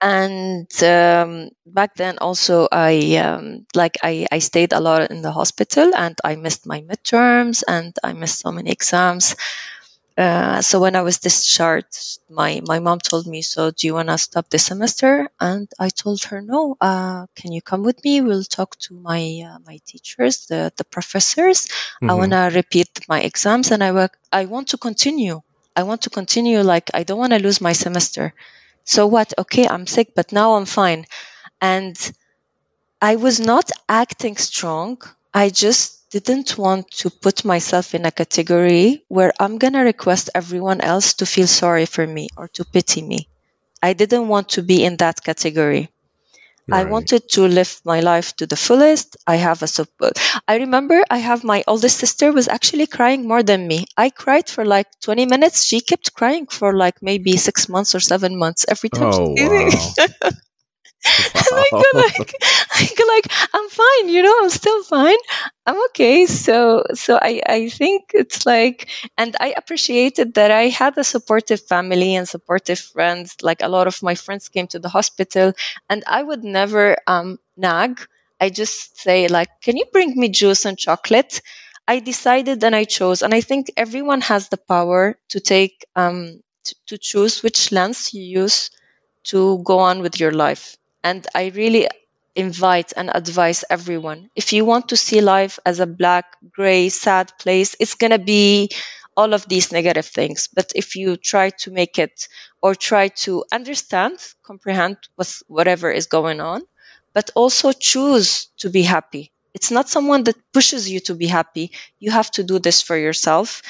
[0.00, 5.32] and um, back then also i um, like I, I stayed a lot in the
[5.32, 9.36] hospital and i missed my midterms and i missed so many exams
[10.16, 14.08] uh, so when I was discharged, my, my mom told me, so do you want
[14.10, 15.28] to stop the semester?
[15.40, 18.20] And I told her, no, uh, can you come with me?
[18.20, 21.66] We'll talk to my, uh, my teachers, the, the professors.
[21.66, 22.10] Mm-hmm.
[22.10, 25.42] I want to repeat my exams and I work, I want to continue.
[25.76, 26.60] I want to continue.
[26.60, 28.34] Like, I don't want to lose my semester.
[28.84, 29.32] So what?
[29.38, 31.06] Okay, I'm sick, but now I'm fine.
[31.60, 31.96] And
[33.00, 35.00] I was not acting strong.
[35.32, 40.30] I just didn't want to put myself in a category where I'm going to request
[40.34, 43.28] everyone else to feel sorry for me or to pity me.
[43.82, 45.90] I didn't want to be in that category.
[46.68, 46.80] Right.
[46.80, 49.16] I wanted to live my life to the fullest.
[49.26, 50.18] I have a support.
[50.46, 53.86] I remember I have my oldest sister was actually crying more than me.
[53.96, 55.64] I cried for like 20 minutes.
[55.64, 59.10] She kept crying for like maybe six months or seven months every time.
[59.18, 59.96] Oh, wow.
[61.04, 62.34] I go like,
[62.72, 65.16] I go like, I'm fine, you know, I'm still fine.
[65.66, 66.26] I'm okay.
[66.26, 71.60] So, so I, I think it's like, and I appreciated that I had a supportive
[71.60, 73.36] family and supportive friends.
[73.42, 75.52] Like a lot of my friends came to the hospital
[75.88, 78.00] and I would never, um, nag.
[78.40, 81.40] I just say like, can you bring me juice and chocolate?
[81.86, 86.40] I decided and I chose, and I think everyone has the power to take, um,
[86.86, 88.70] to choose which lens you use
[89.24, 91.88] to go on with your life and I really
[92.36, 97.32] invite and advise everyone if you want to see life as a black, gray, sad
[97.38, 98.70] place, it's going to be
[99.16, 100.48] all of these negative things.
[100.52, 102.28] But if you try to make it
[102.62, 106.62] or try to understand, comprehend what's, whatever is going on,
[107.12, 109.32] but also choose to be happy.
[109.54, 111.70] It's not someone that pushes you to be happy.
[112.00, 113.62] You have to do this for yourself.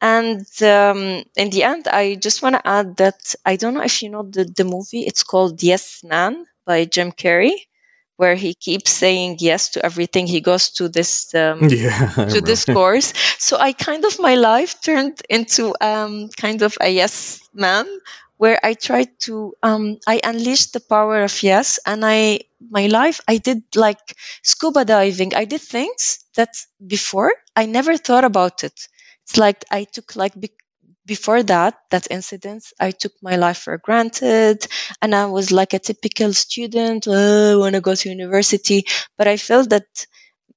[0.00, 4.02] And um, in the end, I just want to add that I don't know if
[4.02, 5.02] you know the, the movie.
[5.02, 7.54] It's called Yes Man by Jim Carrey,
[8.16, 10.26] where he keeps saying yes to everything.
[10.26, 13.12] He goes to this um, yeah, to this course.
[13.38, 17.86] So I kind of my life turned into um, kind of a yes man,
[18.36, 23.20] where I tried to um, I unleashed the power of yes, and I my life
[23.28, 25.34] I did like scuba diving.
[25.34, 26.54] I did things that
[26.86, 28.88] before I never thought about it.
[29.22, 30.34] It's like I took like
[31.06, 34.66] before that, that incident, I took my life for granted
[35.02, 37.06] and I was like a typical student.
[37.08, 38.84] Oh, I want to go to university.
[39.18, 39.86] But I felt that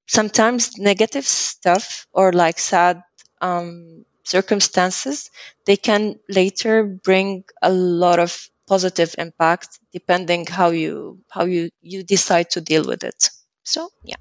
[0.07, 3.01] sometimes negative stuff or like sad
[3.41, 5.29] um, circumstances,
[5.65, 12.03] they can later bring a lot of positive impact depending how you how you you
[12.03, 13.29] decide to deal with it.
[13.63, 14.17] So yeah.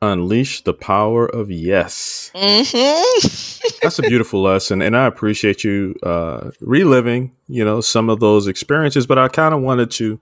[0.00, 2.30] Unleash the power of yes.
[2.34, 3.78] Mm-hmm.
[3.82, 8.46] That's a beautiful lesson, and I appreciate you uh, reliving, you know, some of those
[8.46, 9.06] experiences.
[9.06, 10.20] But I kind of wanted to,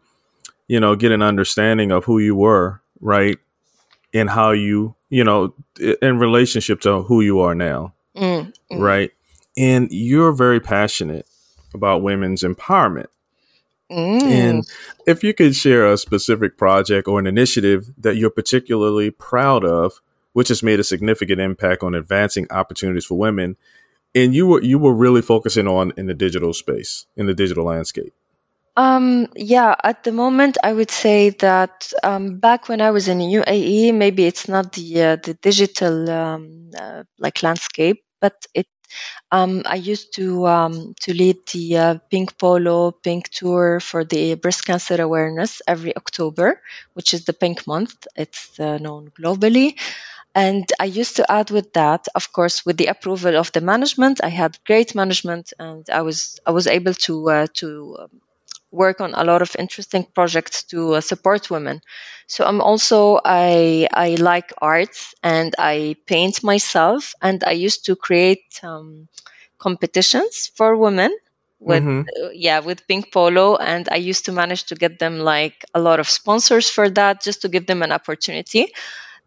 [0.66, 3.38] you know, get an understanding of who you were, right,
[4.14, 5.54] and how you, you know,
[6.00, 8.78] in relationship to who you are now, mm-hmm.
[8.78, 9.10] right.
[9.58, 11.26] And you're very passionate
[11.74, 13.08] about women's empowerment.
[13.90, 14.22] Mm.
[14.22, 14.68] And
[15.06, 20.00] if you could share a specific project or an initiative that you're particularly proud of,
[20.32, 23.56] which has made a significant impact on advancing opportunities for women,
[24.14, 27.64] and you were you were really focusing on in the digital space, in the digital
[27.64, 28.12] landscape.
[28.76, 33.18] Um, yeah, at the moment, I would say that um, back when I was in
[33.18, 38.66] UAE, maybe it's not the uh, the digital um, uh, like landscape, but it
[39.32, 44.34] um, I used to um, to lead the uh, Pink Polo Pink Tour for the
[44.34, 46.60] breast cancer awareness every October,
[46.94, 48.06] which is the Pink Month.
[48.16, 49.76] It's uh, known globally.
[50.34, 54.20] And I used to add with that, of course, with the approval of the management.
[54.22, 58.10] I had great management, and I was I was able to uh, to um,
[58.76, 61.80] work on a lot of interesting projects to uh, support women.
[62.26, 67.96] So I'm also I I like arts and I paint myself and I used to
[67.96, 69.08] create um,
[69.58, 71.10] competitions for women
[71.58, 72.02] with mm-hmm.
[72.22, 75.80] uh, yeah with pink polo and i used to manage to get them like a
[75.80, 78.72] lot of sponsors for that just to give them an opportunity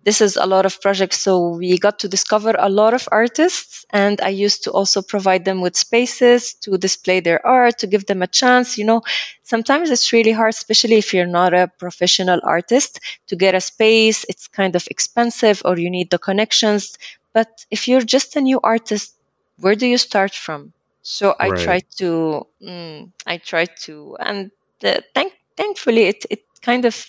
[0.03, 1.19] this is a lot of projects.
[1.19, 5.45] So we got to discover a lot of artists and I used to also provide
[5.45, 8.77] them with spaces to display their art, to give them a chance.
[8.77, 9.01] You know,
[9.43, 14.25] sometimes it's really hard, especially if you're not a professional artist to get a space.
[14.29, 16.97] It's kind of expensive or you need the connections.
[17.33, 19.15] But if you're just a new artist,
[19.57, 20.73] where do you start from?
[21.01, 21.59] So I right.
[21.59, 24.51] try to, mm, I try to, and
[24.83, 27.05] uh, thank, thankfully it, it kind of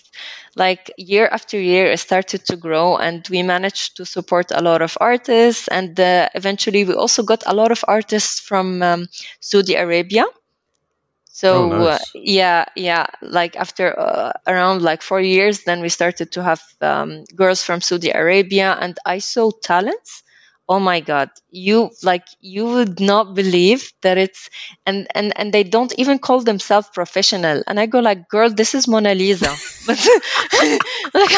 [0.55, 4.81] like year after year it started to grow and we managed to support a lot
[4.81, 5.67] of artists.
[5.67, 9.07] And uh, eventually we also got a lot of artists from um,
[9.39, 10.25] saudi arabia.
[11.33, 12.01] So oh, nice.
[12.01, 16.61] uh, yeah yeah like after uh, around like four years then we started to have
[16.81, 20.23] um, girls from saudi arabia and i saw talents
[20.73, 21.77] oh my god you
[22.09, 24.49] like you would not believe that it's
[24.85, 27.61] and and and they don't even call themselves professional.
[27.67, 29.51] And i go like girl this is mona lisa.
[29.87, 29.99] But
[31.13, 31.33] like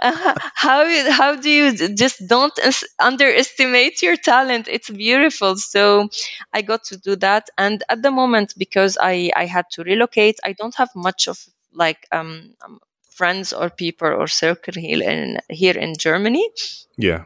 [0.00, 0.80] uh, how
[1.20, 1.66] how do you
[2.02, 2.56] just don't
[2.98, 4.68] underestimate your talent?
[4.68, 5.56] It's beautiful.
[5.56, 6.08] So
[6.52, 7.50] i got to do that.
[7.58, 11.38] And at the moment because i i had to relocate i don't have much of
[11.72, 12.80] like um, um
[13.18, 16.46] friends or people or circle here in here in germany
[16.96, 17.24] yeah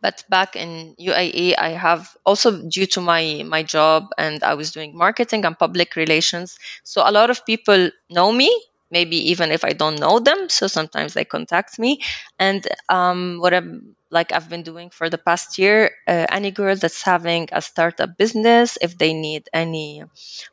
[0.00, 4.72] but back in UAE, I have also due to my my job and I was
[4.72, 6.58] doing marketing and public relations.
[6.82, 8.50] So a lot of people know me,
[8.90, 10.48] maybe even if I don't know them.
[10.48, 12.00] So sometimes they contact me,
[12.38, 15.92] and um, what I'm like I've been doing for the past year.
[16.06, 20.02] Uh, any girl that's having a startup business, if they need any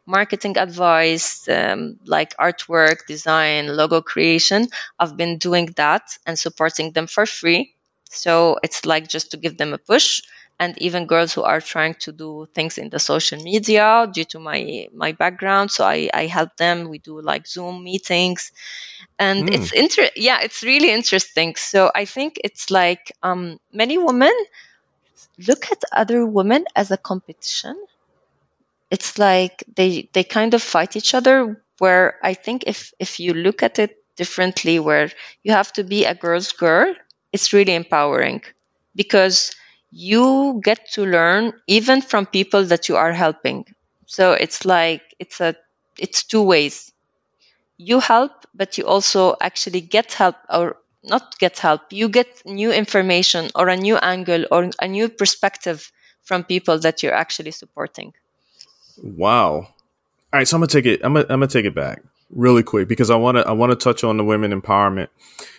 [0.05, 4.67] marketing advice, um, like artwork, design, logo creation,
[4.99, 7.73] I've been doing that and supporting them for free
[8.09, 10.21] so it's like just to give them a push.
[10.59, 14.39] And even girls who are trying to do things in the social media due to
[14.39, 16.89] my my background, so I, I help them.
[16.89, 18.51] We do like Zoom meetings,
[19.19, 19.53] and mm.
[19.53, 21.55] it's inter yeah, it's really interesting.
[21.55, 24.33] So I think it's like um, many women
[25.47, 27.75] look at other women as a competition.
[28.89, 31.61] It's like they they kind of fight each other.
[31.79, 35.11] Where I think if if you look at it differently, where
[35.43, 36.95] you have to be a girl's girl
[37.33, 38.41] it's really empowering
[38.95, 39.55] because
[39.97, 43.65] you get to learn even from people that you are helping.
[44.05, 45.55] So it's like it's a
[45.97, 46.93] it's two ways.
[47.77, 51.81] You help, but you also actually get help or not get help.
[51.89, 57.01] You get new information or a new angle or a new perspective from people that
[57.01, 58.13] you're actually supporting.
[59.01, 59.49] Wow.
[59.49, 59.67] All
[60.31, 61.01] right, so I'm gonna take it.
[61.03, 63.71] I'm gonna, I'm gonna take it back really quick because I want to I want
[63.71, 65.07] to touch on the women empowerment.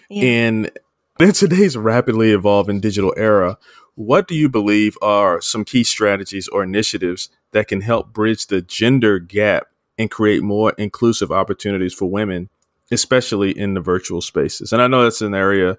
[0.09, 0.23] Yeah.
[0.23, 0.71] And
[1.21, 3.59] in today's rapidly evolving digital era,
[3.99, 8.63] what do you believe are some key strategies or initiatives that can help bridge the
[8.63, 9.67] gender gap
[9.99, 12.49] and create more inclusive opportunities for women,
[12.93, 14.73] especially in the virtual spaces?
[14.73, 15.79] And I know that's an area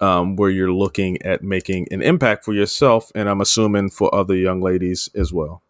[0.00, 4.34] um, where you're looking at making an impact for yourself, and I'm assuming for other
[4.34, 5.62] young ladies as well.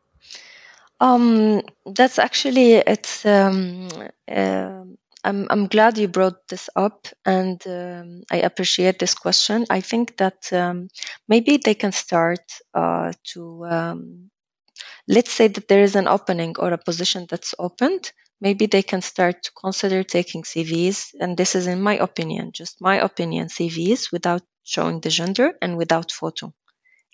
[1.00, 3.88] Um, that's actually it's um,
[4.26, 4.84] uh,
[5.24, 9.66] I'm, I'm glad you brought this up and um, I appreciate this question.
[9.70, 10.88] I think that um,
[11.28, 12.40] maybe they can start
[12.74, 14.30] uh, to, um,
[15.08, 18.12] let's say that there is an opening or a position that's opened.
[18.40, 22.80] Maybe they can start to consider taking CVs, and this is in my opinion, just
[22.80, 26.52] my opinion, CVs without showing the gender and without photo.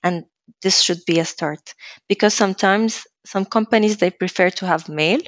[0.03, 0.25] And
[0.63, 1.75] this should be a start
[2.09, 5.21] because sometimes some companies they prefer to have male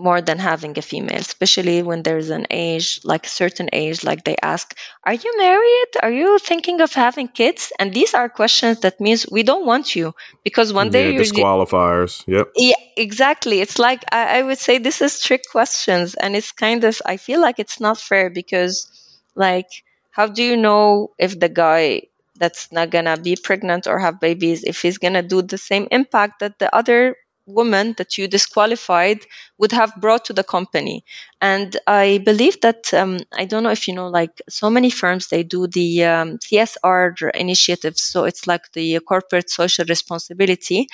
[0.00, 4.24] more than having a female, especially when there's an age, like a certain age, like
[4.24, 5.92] they ask, Are you married?
[6.02, 7.72] Are you thinking of having kids?
[7.78, 11.22] And these are questions that means we don't want you because one day yeah, you're
[11.22, 12.24] disqualifiers.
[12.26, 12.48] Yep.
[12.56, 13.60] Yeah, exactly.
[13.60, 17.16] It's like I, I would say this is trick questions, and it's kind of I
[17.16, 18.86] feel like it's not fair because,
[19.34, 19.68] like,
[20.10, 22.02] how do you know if the guy
[22.36, 26.40] that's not gonna be pregnant or have babies if he's gonna do the same impact
[26.40, 27.14] that the other
[27.50, 29.26] woman that you disqualified
[29.58, 31.04] would have brought to the company.
[31.40, 35.28] And I believe that um, I don't know if you know, like so many firms,
[35.28, 38.02] they do the um, CSR initiatives.
[38.02, 40.88] So it's like the corporate social responsibility.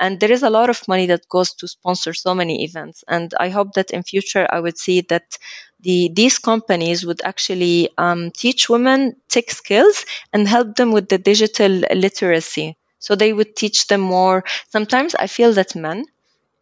[0.00, 3.04] And there is a lot of money that goes to sponsor so many events.
[3.06, 5.36] And I hope that in future I would see that
[5.80, 11.18] the these companies would actually um, teach women tech skills and help them with the
[11.18, 14.44] digital literacy so they would teach them more.
[14.68, 16.06] Sometimes I feel that men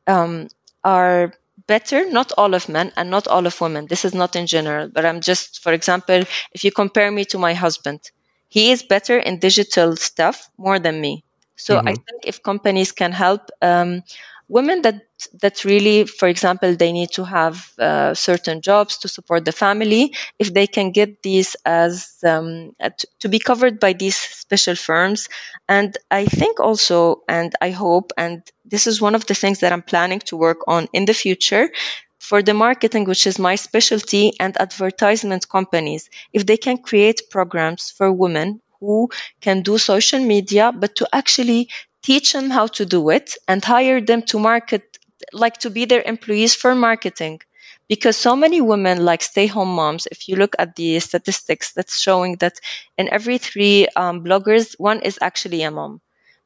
[0.06, 0.48] um,
[0.82, 1.34] are
[1.66, 3.86] better, not all of men and not all of women.
[3.86, 7.38] This is not in general, but I'm just, for example, if you compare me to
[7.38, 8.00] my husband,
[8.48, 11.24] he is better in digital stuff more than me.
[11.56, 11.88] So mm-hmm.
[11.88, 14.02] I think if companies can help um,
[14.48, 15.07] women that
[15.42, 20.14] that really for example they need to have uh, certain jobs to support the family.
[20.38, 22.74] If they can get these as um,
[23.20, 25.28] to be covered by these special firms.
[25.68, 29.72] And i think also and i hope and this is one of the things that
[29.72, 31.70] i'm planning to work on in the future
[32.18, 37.90] for the marketing, which is my specialty, and advertisement companies, if they can create programs
[37.90, 39.08] for women who
[39.40, 41.68] can do social media, but to actually
[42.02, 44.97] teach them how to do it and hire them to market
[45.32, 47.40] like to be their employees for marketing
[47.88, 52.00] because so many women like stay home moms if you look at the statistics that's
[52.00, 52.58] showing that
[52.98, 56.00] in every three um, bloggers one is actually a mom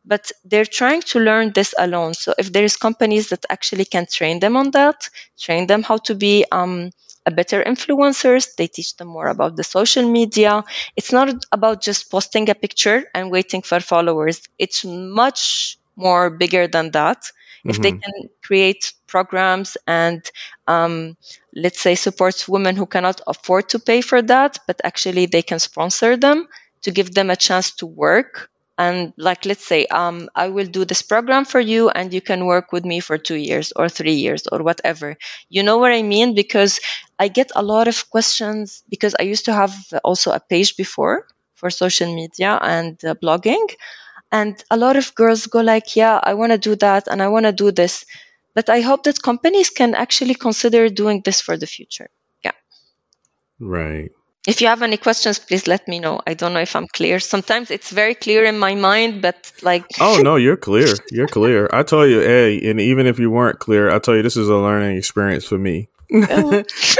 [0.05, 4.41] but they're trying to learn this alone so if there's companies that actually can train
[4.41, 5.09] them on that
[5.39, 6.91] train them how to be um,
[7.25, 8.57] a better influencers.
[8.57, 10.65] They teach them more about the social media.
[10.97, 14.43] It's not about just posting a picture and waiting for followers.
[14.59, 17.23] It's much more bigger than that.
[17.67, 20.23] If they can create programs and,
[20.67, 21.17] um,
[21.55, 25.59] let's say, support women who cannot afford to pay for that, but actually they can
[25.59, 26.49] sponsor them
[26.83, 28.51] to give them a chance to work.
[28.79, 32.47] And like let's say um, i will do this program for you and you can
[32.47, 35.17] work with me for two years or three years or whatever.
[35.51, 36.35] You know what i mean?
[36.35, 36.81] Because
[37.19, 41.27] i get a lot of questions because i used to have also a page before
[41.55, 43.67] for social media and uh, blogging
[44.33, 47.29] and a lot of girls go like yeah i want to do that and i
[47.29, 48.05] want to do this.
[48.55, 52.09] But i hope that companies can actually consider doing this for the future.
[52.45, 52.53] Yeah.
[53.61, 54.11] Right.
[54.47, 56.21] If you have any questions please let me know.
[56.27, 57.21] I don't know if i'm clear.
[57.21, 60.95] Sometimes it's very clear in my mind but like oh no you're clear.
[61.11, 61.69] You're clear.
[61.73, 64.49] I told you hey and even if you weren't clear i tell you this is
[64.49, 65.89] a learning experience for me.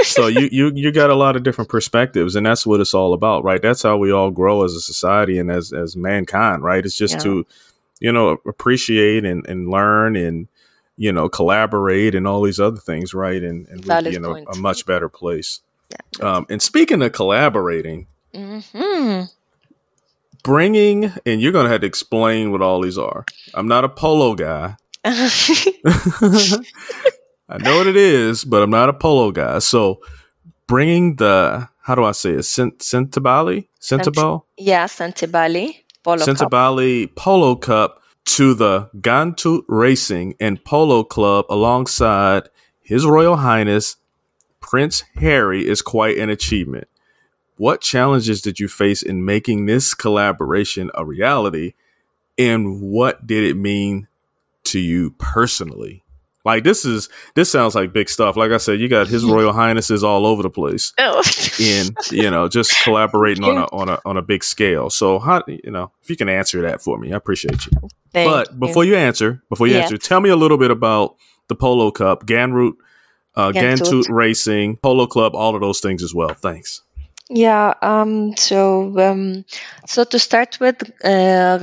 [0.05, 3.13] So you, you you got a lot of different perspectives and that's what it's all
[3.13, 6.87] about right that's how we all grow as a society and as as mankind right
[6.87, 7.21] it's just yeah.
[7.21, 7.47] to
[8.01, 10.49] you know appreciate and, and learn and
[10.97, 14.57] you know collaborate and all these other things right and, and we, you know a
[14.57, 15.61] much better place
[16.19, 16.37] yeah.
[16.37, 19.25] Um, and speaking of collaborating, mm-hmm.
[20.43, 23.25] bringing, and you're going to have to explain what all these are.
[23.55, 24.77] I'm not a polo guy.
[27.53, 29.59] I know what it is, but I'm not a polo guy.
[29.59, 30.01] So
[30.67, 32.45] bringing the, how do I say it?
[32.45, 33.69] Cent- Sentebale?
[33.79, 34.45] Centibal?
[34.57, 35.77] Yeah, Sentebale.
[36.03, 37.17] Polo Sentebale Cup.
[37.17, 42.49] Polo Cup to the Ghantoot Racing and Polo Club alongside
[42.81, 43.97] His Royal Highness
[44.61, 46.89] Prince Harry is quite an achievement.
[47.57, 51.75] What challenges did you face in making this collaboration a reality?
[52.39, 54.09] And what did it mean
[54.65, 56.02] to you personally?
[56.45, 58.37] Like this is this sounds like big stuff.
[58.37, 61.23] Like I said, you got His Royal Highnesses all over the place, oh.
[61.61, 64.91] in you know just collaborating on a on a on a big scale.
[64.91, 67.89] So how you know if you can answer that for me, I appreciate you.
[68.13, 68.93] Thank but before you.
[68.93, 69.83] you answer, before you yeah.
[69.83, 71.17] answer, tell me a little bit about
[71.49, 72.75] the Polo Cup, Ghantoot
[73.35, 76.35] uh, Ghantoot Racing, Polo Club, all of those things as well.
[76.35, 76.83] Thanks.
[77.35, 77.75] Yeah.
[77.81, 79.45] Um, so, um,
[79.87, 81.59] so to start with, uh,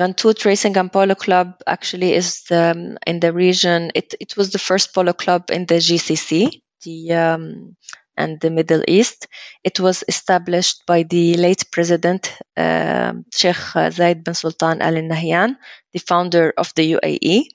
[0.46, 3.92] Racing and Polo Club actually is um, in the region.
[3.94, 7.76] It it was the first polo club in the GCC, the um,
[8.18, 9.28] and the Middle East.
[9.64, 13.62] It was established by the late president uh, Sheikh
[13.94, 15.56] Zayed bin Sultan Al Nahyan,
[15.94, 17.50] the founder of the UAE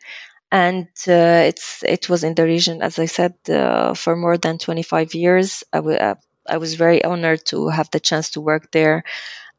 [0.52, 4.58] and uh, it's it was in the region, as I said, uh, for more than
[4.58, 5.64] 25 years.
[5.72, 6.14] W- uh,
[6.48, 9.04] I was very honored to have the chance to work there.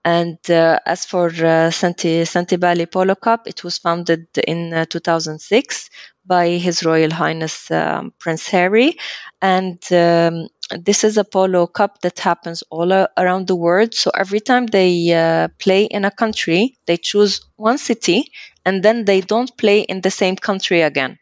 [0.03, 5.89] And uh, as for uh, Santi, Sentebale Polo Cup, it was founded in uh, 2006
[6.25, 8.97] by His Royal Highness um, Prince Harry.
[9.41, 10.47] And um,
[10.79, 13.93] this is a polo cup that happens all around the world.
[13.95, 18.31] So every time they uh, play in a country, they choose one city
[18.65, 21.17] and then they don't play in the same country again.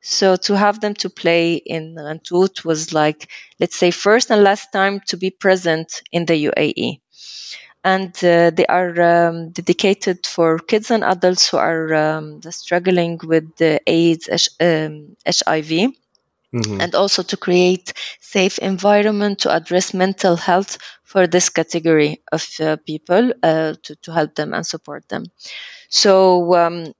[0.00, 4.72] So to have them to play in Ghantoot was like, let's say, first and last
[4.72, 7.00] time to be present in the UAE.
[7.84, 13.56] And uh, they are um, dedicated for kids and adults who are um, struggling with
[13.56, 14.28] the AIDS,
[14.60, 15.92] um, HIV.
[16.50, 16.80] Mm-hmm.
[16.80, 22.78] and also to create safe environment to address mental health for this category of uh,
[22.86, 25.26] people uh, to, to help them and support them
[25.90, 26.94] so um,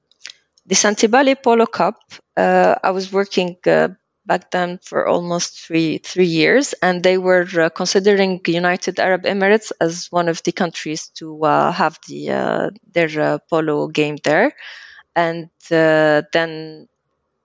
[0.69, 1.97] the Sentebale Polo Cup,
[2.39, 3.89] uh, I was working uh,
[4.27, 9.73] back then for almost three three years, and they were uh, considering United Arab Emirates
[9.81, 14.55] as one of the countries to uh, have the uh, their uh, polo game there,
[15.17, 16.89] and then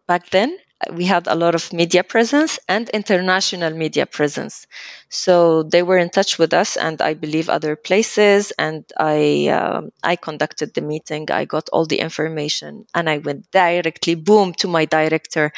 [0.08, 0.58] back then
[0.92, 4.66] we had a lot of media presence and international media presence.
[5.10, 8.52] So they were in touch with us, and I believe other places.
[8.58, 11.30] And I um, I conducted the meeting.
[11.32, 15.52] I got all the information, and I went directly, boom, to my director.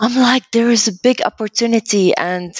[0.00, 2.54] I'm like, there is a big opportunity, and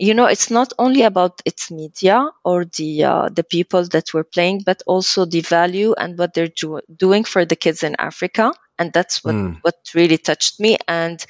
[0.00, 4.24] you know, it's not only about its media or the uh, the people that were
[4.24, 8.54] playing, but also the value and what they're do- doing for the kids in Africa.
[8.78, 9.58] And that's what mm.
[9.60, 10.78] what really touched me.
[10.88, 11.24] And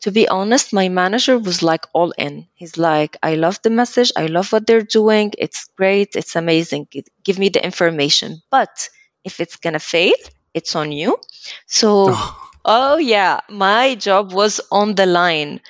[0.00, 2.48] to be honest my manager was like all in.
[2.54, 4.10] He's like i love the message.
[4.16, 5.32] I love what they're doing.
[5.38, 6.16] It's great.
[6.16, 6.88] It's amazing.
[7.22, 8.42] Give me the information.
[8.50, 8.90] But
[9.22, 10.18] if it's gonna fail
[10.54, 11.18] it's on you.
[11.66, 12.10] So
[12.64, 13.40] oh yeah.
[13.48, 15.60] My job was on the line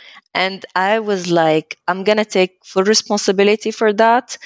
[0.44, 4.36] and i was like i'm gonna take full responsibility for that.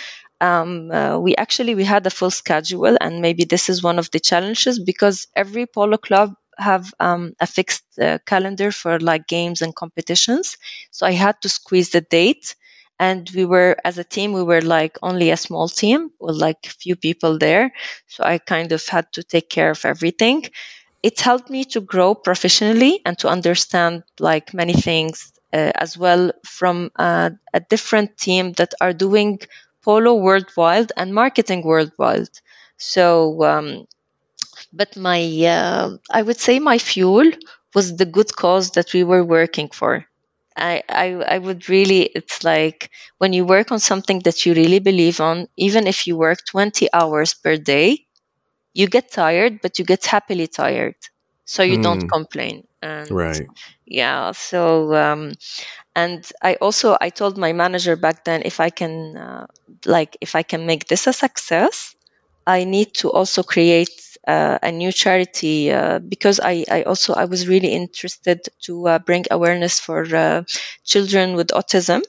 [0.40, 4.11] Um, uh, we actually we had a full schedule and maybe this is one of
[4.11, 9.62] the challenges because every polo club have um, a fixed uh, calendar for like games
[9.62, 10.57] and competitions.
[10.90, 12.57] So I had to squeeze the date
[12.99, 16.66] and we were as a team we were like only a small team with like
[16.66, 17.72] few people there.
[18.09, 20.45] So i kind of had to take care of everything.
[21.03, 26.91] It helped me to grow professionally and to understand like many things as well from
[26.97, 29.39] uh, a different team that are doing
[29.83, 32.29] polo worldwide and marketing worldwide
[32.79, 33.87] so um,
[34.73, 35.21] but my
[35.57, 37.29] uh, i would say my fuel
[37.75, 40.05] was the good cause that we were working for
[40.57, 44.81] I, I I would really it's like when you work on something that you really
[44.81, 48.07] believe on, even if you work 20 hours per day,
[48.75, 50.97] you get tired, but you get happily tired.
[51.47, 52.67] So you don't Mm, complain.
[52.83, 53.49] And right.
[53.87, 55.33] yeah, so um
[55.95, 59.47] and I also I told my manager back then if I can uh,
[59.87, 61.95] like if I can make this a success,
[62.47, 63.91] I need to also create
[64.26, 68.99] uh, a new charity uh, because I, I also I was really interested to uh,
[68.99, 70.43] bring awareness for uh,
[70.85, 72.03] children with autism.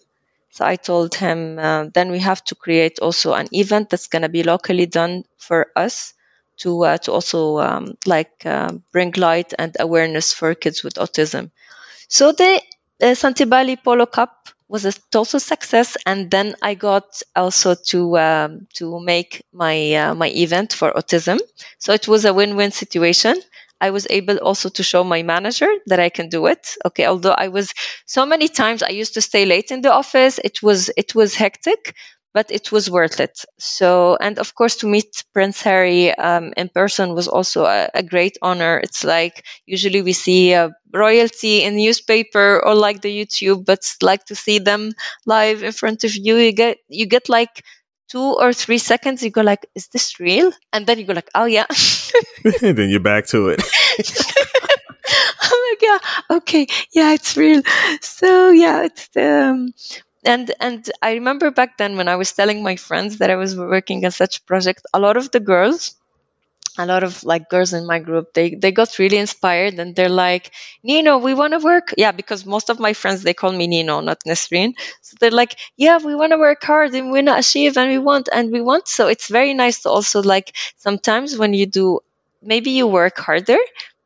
[0.51, 4.23] So I told him uh, then we have to create also an event that's going
[4.23, 6.13] to be locally done for us
[6.57, 11.51] to uh, to also um, like uh, bring light and awareness for kids with autism.
[12.07, 12.61] So the
[13.01, 18.67] uh, Sentebale Polo Cup was a total success, and then I got also to um,
[18.75, 21.39] to make my uh, my event for autism.
[21.79, 23.35] So it was a win-win situation.
[23.81, 26.75] I was able also to show my manager that I can do it.
[26.85, 27.73] Okay, although I was
[28.05, 30.39] so many times I used to stay late in the office.
[30.43, 31.93] It was it was hectic,
[32.33, 33.45] but it was worth it.
[33.59, 38.03] So, and of course, to meet Prince Harry um, in person was also a, a,
[38.03, 38.79] great honor.
[38.79, 44.25] It's like usually we see uh, royalty in newspaper or like the YouTube, but like
[44.25, 44.93] to see them
[45.25, 47.63] live in front of you, you get you get like
[48.09, 49.23] two or three seconds.
[49.23, 51.65] You go like, "Is this real?" And then you go like, "Oh yeah."
[52.61, 53.61] then you're back to it.
[55.43, 56.37] oh my god!
[56.37, 57.61] Okay, yeah, it's real.
[58.01, 59.73] So yeah, it's um,
[60.25, 63.55] and and I remember back then when I was telling my friends that I was
[63.55, 65.95] working on such project, a lot of the girls,
[66.77, 70.09] a lot of like girls in my group, they they got really inspired and they're
[70.27, 70.51] like,
[70.83, 71.93] Nino, we want to work.
[71.97, 74.73] Yeah, because most of my friends they call me Nino, not Nesrine.
[75.01, 77.91] So they're like, yeah, we want to work hard and we want to achieve and
[77.91, 78.87] we want and we want.
[78.87, 81.99] So it's very nice to also like sometimes when you do,
[82.41, 83.59] maybe you work harder,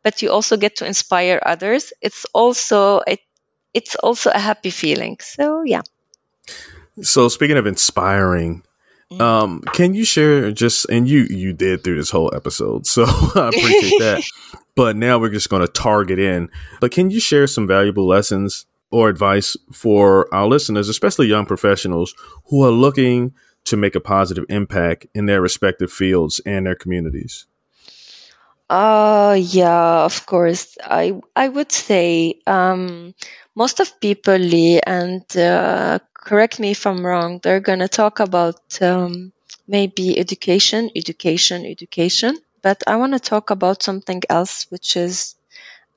[0.04, 1.94] but you also get to inspire others.
[2.02, 3.20] It's also it
[3.74, 5.18] it's also a happy feeling.
[5.22, 5.82] So yeah.
[7.02, 8.64] So speaking of inspiring,
[9.12, 9.22] mm-hmm.
[9.22, 13.50] um, can you share just and you you did through this whole episode, so I
[13.50, 14.24] appreciate that.
[14.76, 16.52] But now we're just going to target in.
[16.80, 22.14] But can you share some valuable lessons or advice for our listeners, especially young professionals
[22.46, 23.34] who are looking
[23.66, 27.48] to make a positive impact in their respective fields and their communities?
[28.70, 30.78] Uh yeah, of course.
[30.84, 33.16] I I would say um,
[33.56, 38.20] most of people, Lee, and uh, correct me if I'm wrong, they're going to talk
[38.20, 39.32] about um,
[39.66, 42.38] maybe education, education, education.
[42.62, 45.36] But I want to talk about something else, which is,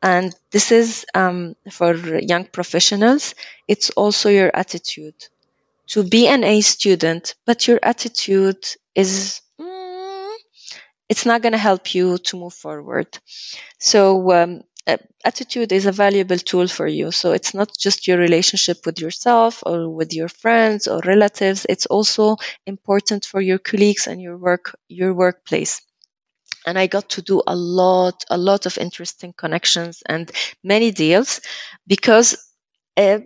[0.02, 3.34] and this is um, for young professionals,
[3.66, 5.18] it's also your attitude.
[5.88, 8.64] To be an A student, but your attitude
[8.94, 10.34] is, mm,
[11.08, 13.08] it's not going to help you to move forward.
[13.80, 17.12] So um, attitude is a valuable tool for you.
[17.12, 21.66] So it's not just your relationship with yourself or with your friends or relatives.
[21.68, 25.80] It's also important for your colleagues and your work, your workplace.
[26.66, 30.30] And I got to do a lot, a lot of interesting connections and
[30.62, 31.40] many deals
[31.86, 32.36] because
[32.96, 33.20] uh,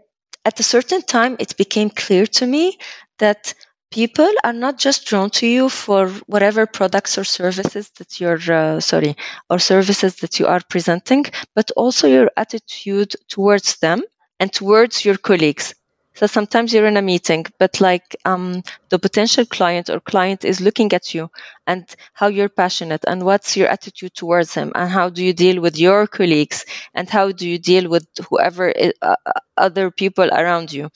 [0.45, 2.79] at a certain time it became clear to me
[3.19, 3.55] that
[3.91, 8.81] people are not just drawn to you for whatever products or services that you're uh,
[8.81, 9.17] sorry
[9.51, 11.25] or services that you are presenting
[11.55, 14.03] but also your attitude towards them
[14.41, 15.75] and towards your colleagues.
[16.17, 20.61] So sometimes you're in a meeting but like um, the potential client or client is
[20.61, 21.31] looking at you
[21.67, 25.61] and how you're passionate and what's your attitude towards him and how do you deal
[25.61, 26.65] with your colleagues
[26.95, 28.73] and how do you deal with whoever
[29.03, 29.17] uh,
[29.57, 30.91] other people around you.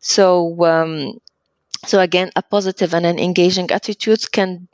[0.00, 1.18] So um,
[1.86, 4.68] so again, a positive and an engaging attitude can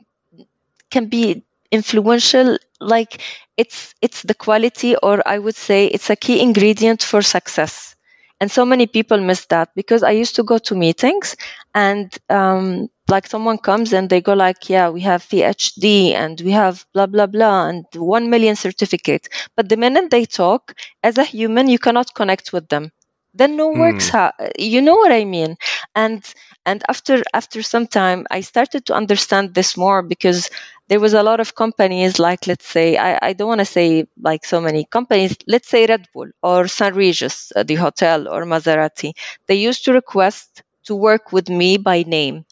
[0.91, 2.57] can be influential.
[2.79, 3.21] Like
[3.57, 7.95] it's it's the quality, or I would say it's a key ingredient for success.
[8.41, 11.35] And so many people miss that because I used to go to meetings
[11.75, 16.51] and um, like someone comes and they go like, yeah, we have PhD and we
[16.51, 19.27] have blah blah blah and one million certificate.
[19.57, 22.91] But the minute they talk, as a human, you cannot connect with them
[23.33, 24.11] then no works mm.
[24.11, 25.55] ha- you know what i mean
[25.95, 26.33] and
[26.69, 30.49] and after after some time i started to understand this more because
[30.89, 33.87] there was a lot of companies like let's say i, I don't want to say
[34.29, 38.43] like so many companies let's say red bull or san Regis uh, the hotel or
[38.45, 39.11] maserati
[39.47, 42.45] they used to request to work with me by name.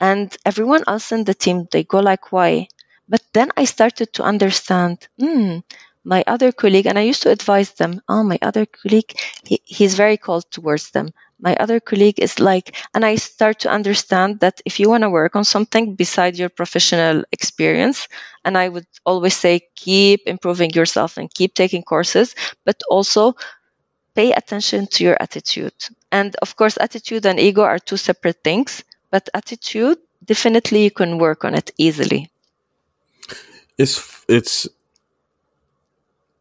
[0.00, 2.68] And everyone else in the team, they go like, why?
[3.08, 5.58] But then I started to understand, hmm,
[6.04, 9.12] my other colleague, and I used to advise them, oh, my other colleague,
[9.44, 11.10] he, he's very cold towards them.
[11.40, 15.10] My other colleague is like, and I start to understand that if you want to
[15.10, 18.08] work on something beside your professional experience,
[18.44, 22.34] and I would always say, keep improving yourself and keep taking courses,
[22.64, 23.36] but also
[24.14, 25.74] pay attention to your attitude.
[26.10, 31.18] And of course, attitude and ego are two separate things, but attitude, definitely you can
[31.18, 32.30] work on it easily.
[33.78, 34.66] It's, it's,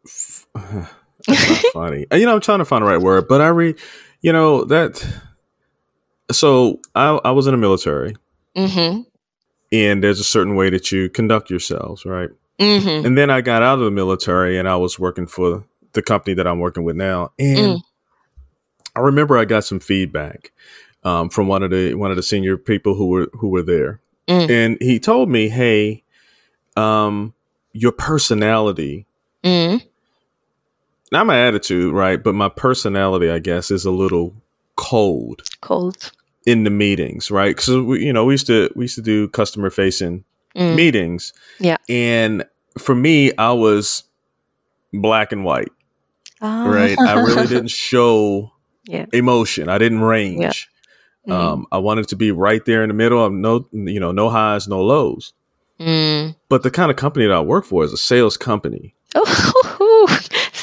[1.27, 2.05] it's not funny.
[2.11, 3.77] You know, I'm trying to find the right word, but I read,
[4.21, 5.05] you know, that,
[6.31, 8.15] so I, I was in the military.
[8.55, 9.01] Mm-hmm.
[9.71, 12.29] And there's a certain way that you conduct yourselves, right?
[12.59, 13.05] Mm-hmm.
[13.05, 15.63] And then I got out of the military and I was working for
[15.93, 17.31] the company that I'm working with now.
[17.37, 17.81] And Mm.
[18.95, 20.51] I remember I got some feedback
[21.03, 23.99] um, from one of the one of the senior people who were who were there,
[24.27, 24.49] Mm.
[24.49, 26.03] and he told me, "Hey,
[26.75, 27.33] um,
[27.73, 29.05] your personality,
[29.43, 29.83] Mm.
[31.11, 34.33] Not my attitude, right, but my personality, I guess, is a little
[34.75, 36.11] cold Cold.
[36.45, 37.55] in the meetings, right?
[37.55, 40.23] Because we, you know, we used to we used to do customer facing
[40.55, 40.75] Mm.
[40.75, 41.77] meetings, Yeah.
[41.87, 42.43] and
[42.79, 44.03] for me, I was
[44.91, 45.71] black and white,
[46.41, 46.65] Ah.
[46.67, 46.97] right?
[46.99, 48.51] I really didn't show
[48.87, 49.05] Yeah.
[49.13, 49.69] emotion.
[49.69, 50.67] I didn't range.
[51.27, 51.31] Mhm.
[51.33, 54.29] Um, I wanted to be right there in the middle of no, you know, no
[54.29, 55.33] highs, no lows.
[55.79, 56.35] Mm.
[56.49, 60.07] But the kind of company that I work for is a sales company, Oh,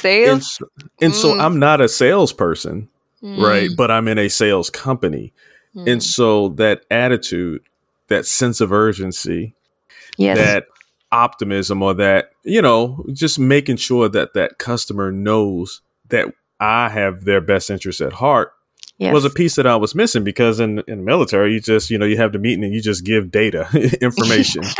[0.05, 0.55] sales.
[0.57, 0.66] so,
[1.00, 1.40] and so Mm.
[1.40, 2.88] I'm not a salesperson,
[3.22, 3.70] right?
[3.70, 3.76] Mm.
[3.76, 5.32] But I'm in a sales company,
[5.76, 5.90] Mm.
[5.92, 7.62] and so that attitude,
[8.09, 9.55] that sense of urgency,
[10.18, 10.36] yes.
[10.38, 10.66] that
[11.11, 15.80] optimism, or that you know, just making sure that that customer knows
[16.11, 16.26] that
[16.61, 18.52] I have their best interest at heart
[18.98, 19.12] yes.
[19.14, 21.98] was a piece that I was missing because in in the military, you just you
[21.98, 23.66] know you have the meeting and you just give data
[24.00, 24.62] information,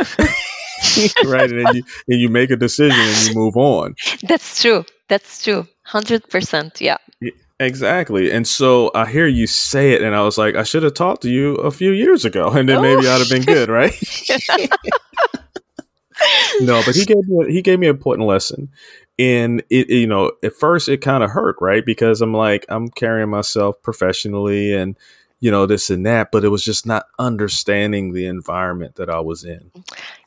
[1.24, 1.50] right?
[1.50, 3.94] And then you and you make a decision and you move on.
[4.28, 4.84] That's true.
[5.09, 5.66] That's true.
[5.82, 6.80] Hundred percent.
[6.80, 6.98] Yeah.
[7.61, 8.32] Exactly.
[8.32, 11.22] And so I hear you say it, and I was like, I should have talked
[11.22, 13.12] to you a few years ago, and then oh, maybe Oh.
[13.14, 13.92] I'd have been good, right?
[16.61, 18.70] no, but he gave me he gave me an important lesson.
[19.18, 21.84] And it, you know, at first it kind of hurt, right?
[21.86, 24.98] Because I'm like, I'm carrying myself professionally and,
[25.38, 29.20] you know, this and that, but it was just not understanding the environment that I
[29.20, 29.70] was in.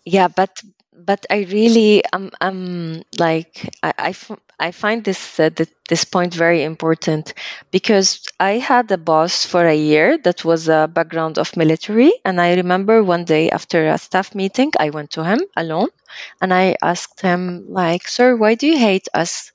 [0.05, 0.61] yeah but
[1.09, 3.53] but i really um um like
[3.83, 7.33] i i, f- I find this uh, th- this point very important
[7.71, 12.41] because i had a boss for a year that was a background of military and
[12.41, 15.89] i remember one day after a staff meeting i went to him alone
[16.41, 19.51] and i asked him like sir why do you hate us?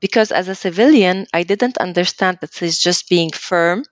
[0.00, 3.84] Because as a civilian i didn't understand that he's just being firm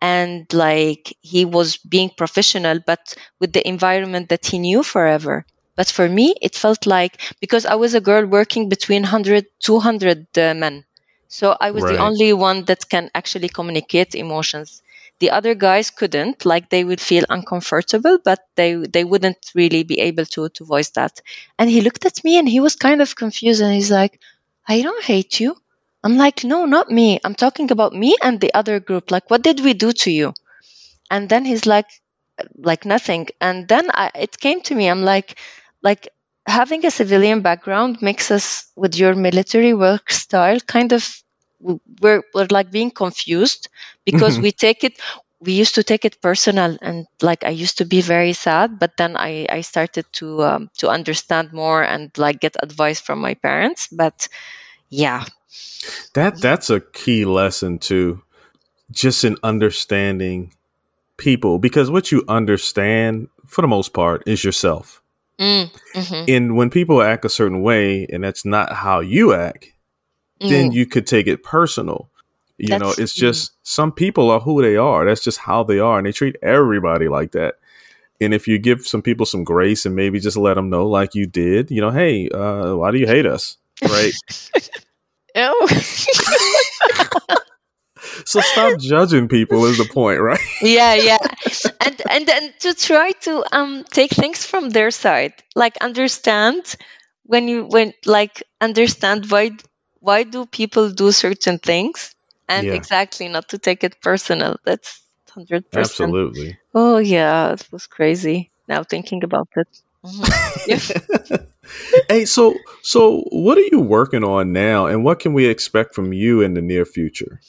[0.00, 5.46] and like he was being professional but with the environment that he knew forever
[5.76, 10.26] but for me it felt like because i was a girl working between 100 200
[10.38, 10.84] uh, men.
[11.28, 11.86] So i was Right.
[11.86, 14.82] the only one that can actually communicate emotions.
[15.20, 19.98] The other guys couldn't like they would feel uncomfortable but they they wouldn't really be
[20.00, 21.20] able to to voice that.
[21.58, 24.18] And he looked at me and he was kind of confused and he's like
[24.68, 25.56] i don't hate you.
[26.04, 27.20] I'm like no not me.
[27.24, 29.10] I'm talking about me and the other group.
[29.10, 30.34] Like what did we do to you?
[31.10, 31.88] And then he's like
[32.58, 33.28] like nothing.
[33.40, 34.88] And then I, it came to me.
[34.88, 35.38] I'm like
[35.82, 36.08] like
[36.46, 41.22] having a civilian background makes us with your military work style kind of
[42.00, 43.68] we're, we're like being confused
[44.04, 44.40] because Mhm.
[44.40, 44.98] we take it
[45.40, 48.96] we used to take it personal and like i used to be very sad but
[48.96, 53.34] then i i started to um, to understand more and like get advice from my
[53.34, 54.28] parents but
[54.90, 55.24] yeah
[56.14, 58.22] That that's a key lesson too,
[58.90, 60.52] just in understanding
[61.16, 65.02] people because what you understand for the most part is yourself.
[65.38, 69.68] Mm, mhm, And when people act a certain way and that's not how you act,
[70.40, 70.74] then mm.
[70.74, 72.08] you could take it personal.
[72.58, 75.04] You know, it's just some people are who they are.
[75.04, 77.56] That's just how they are, and they treat everybody like that.
[78.18, 81.14] And if you give some people some grace and maybe just let them know, like
[81.14, 83.58] you did, you know, hey, uh, why do you hate us?
[83.82, 84.12] Right.
[85.38, 85.68] Oh.
[88.24, 90.40] so stop judging people is the point, right?
[90.60, 91.18] yeah yeah
[91.80, 96.76] and and and to try to um take things from their side like understand
[97.24, 99.50] when you when like understand why
[100.00, 102.14] why do people do certain things
[102.48, 102.74] and Yeah.
[102.74, 105.02] exactly not to take it personal that's
[105.34, 106.58] 100% Absolutely.
[106.74, 109.68] oh yeah it was crazy now thinking about it
[110.04, 110.32] Mhm.
[112.08, 116.12] hey, so so what are you working on now, and what can we expect from
[116.12, 117.40] you in the near future?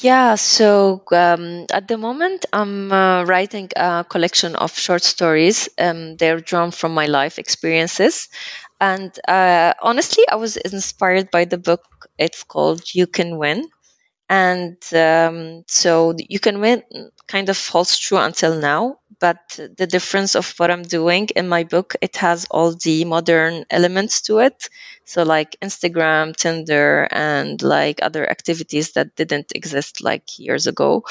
[0.00, 5.68] Yeah, so um, at the moment, I'm uh, writing a collection of short stories.
[5.78, 8.28] Um, they're drawn from my life experiences.
[8.80, 11.82] And uh, honestly, I was inspired by the book.
[12.18, 13.64] It's called You Can Win.
[14.28, 16.82] And um, so You Can Win
[17.28, 18.98] kind of holds true until now.
[19.18, 23.64] But the difference of what I'm doing in my book, it has all the modern
[23.70, 24.68] elements to it.
[25.06, 31.04] So like Instagram, Tinder, and like other activities that didn't exist like years ago.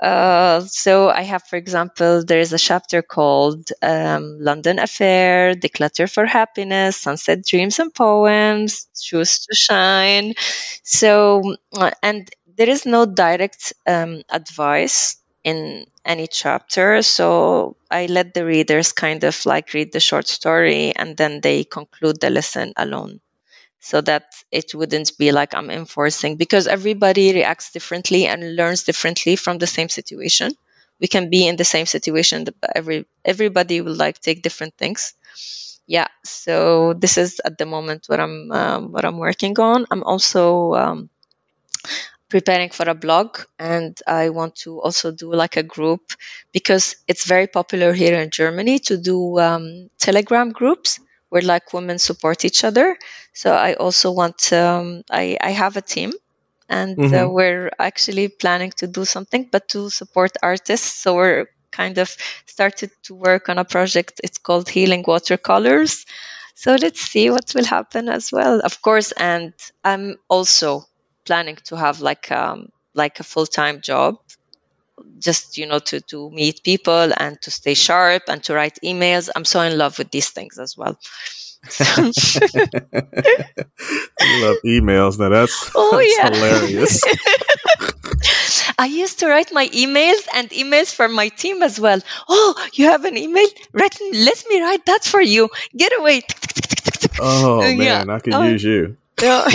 [0.00, 6.10] Uh, so I have, for example, there is a chapter called um, London Affair, Declutter
[6.10, 10.34] for Happiness, Sunset Dreams and Poems, Choose to Shine.
[10.82, 17.02] So, uh, and there is no direct um, advice in any chapter.
[17.02, 21.64] So I let the readers kind of like read the short story and then they
[21.64, 23.20] conclude the lesson alone.
[23.80, 29.36] So that it wouldn't be like I'm enforcing because everybody reacts differently and learns differently
[29.36, 30.52] from the same situation.
[31.00, 35.14] We can be in the same situation, but every everybody will like take different things.
[35.86, 39.86] Yeah, so this is at the moment what I'm um, what I'm working on.
[39.90, 41.10] I'm also um,
[42.32, 43.28] preparing for a blog
[43.58, 46.00] and I want to also do like a group
[46.50, 51.98] because it's very popular here in Germany to do um, Telegram groups where like women
[51.98, 52.96] support each other.
[53.34, 56.12] So I also want, um, I, I have a team
[56.70, 57.14] and uh, mm-hmm.
[57.14, 61.02] uh, we're actually planning to do something, but to support artists.
[61.02, 62.16] So we're kind of
[62.46, 64.22] started to work on a project.
[64.24, 66.06] It's called Healing Watercolors.
[66.54, 69.12] So let's see what will happen as well, of course.
[69.12, 69.52] And
[69.84, 70.86] I'm also
[71.32, 74.18] planning to have like um, like a full time job,
[75.18, 79.30] just you know to to meet people and to stay sharp and to write emails.
[79.34, 80.98] I'm so in love with these things as well.
[81.64, 82.12] I
[84.44, 85.18] love emails.
[85.18, 86.28] Now that's, oh, that's yeah.
[86.34, 87.00] hilarious.
[88.78, 92.00] I used to write my emails and emails for my team as well.
[92.28, 93.48] Oh, you have an email?
[93.72, 95.48] Let, let me write that for you.
[95.76, 96.22] Get away.
[97.20, 98.04] Oh, man, yeah.
[98.08, 98.42] I could oh.
[98.42, 98.96] use you.
[99.22, 99.46] Yeah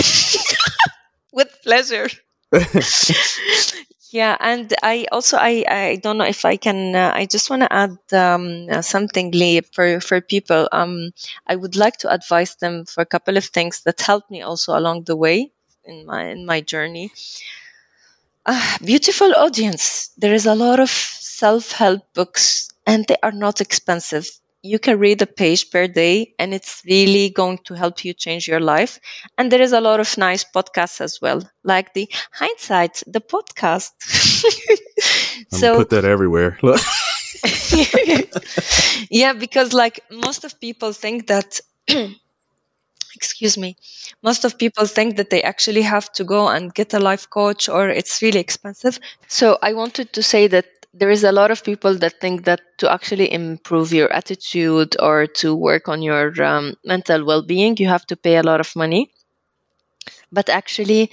[1.38, 2.10] with pleasure.
[4.10, 6.94] yeah, and I also I I don't know if I can.
[6.94, 10.68] Uh, I just want to add um, uh, something, Lee, for for people.
[10.72, 11.12] Um,
[11.46, 14.76] I would like to advise them for a couple of things that helped me also
[14.78, 15.52] along the way
[15.84, 17.12] in my in my journey.
[18.46, 20.10] Uh, beautiful audience.
[20.18, 24.28] There is a lot of self help books, and they are not expensive
[24.62, 28.48] you can read a page per day and it's really going to help you change
[28.48, 28.98] your life.
[29.36, 33.92] And there is a lot of nice podcasts as well like the hindsight the podcast.
[35.50, 36.58] So put that everywhere.
[39.10, 41.60] Yeah because like most of people think that
[43.14, 43.76] excuse me
[44.22, 47.68] most of people think that they actually have to go and get a life coach
[47.68, 48.98] or it's really expensive.
[49.28, 52.60] So i wanted to say that there is a lot of people that think that
[52.78, 58.06] to actually improve your attitude or to work on your um, mental well-being you have
[58.06, 59.10] to pay a lot of money.
[60.32, 61.10] But actually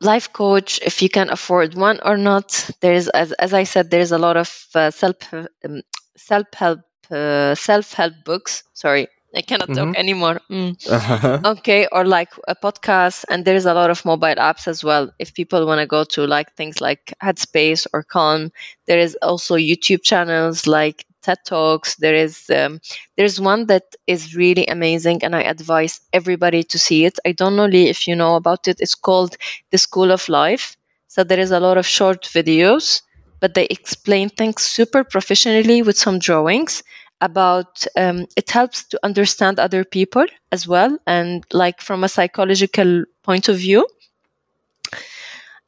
[0.00, 4.12] life coach if you can afford one or not there's as, as i said there's
[4.12, 5.82] a lot of uh, self um,
[6.16, 8.62] self-help uh, self-help books.
[8.72, 9.92] Sorry I cannot mm-hmm.
[9.92, 10.40] talk anymore.
[10.50, 10.74] Mm.
[10.90, 11.40] Uh-huh.
[11.44, 15.10] Okay, or like a podcast, and there's a lot of mobile apps as well.
[15.18, 18.50] If people want to go to like things like Headspace or Calm,
[18.86, 21.96] there is also YouTube channels like TED Talks.
[21.96, 22.80] There is um,
[23.16, 27.18] there's one that is really amazing, and I advise everybody to see it.
[27.24, 28.80] I don't know Lee if you know about it.
[28.80, 29.36] It's called
[29.70, 30.76] The School of Life.
[31.06, 33.02] So there is a lot of short videos,
[33.40, 36.82] but they explain things super professionally with some drawings
[37.20, 43.04] about um, it helps to understand other people as well and like from a psychological
[43.22, 43.86] point of view.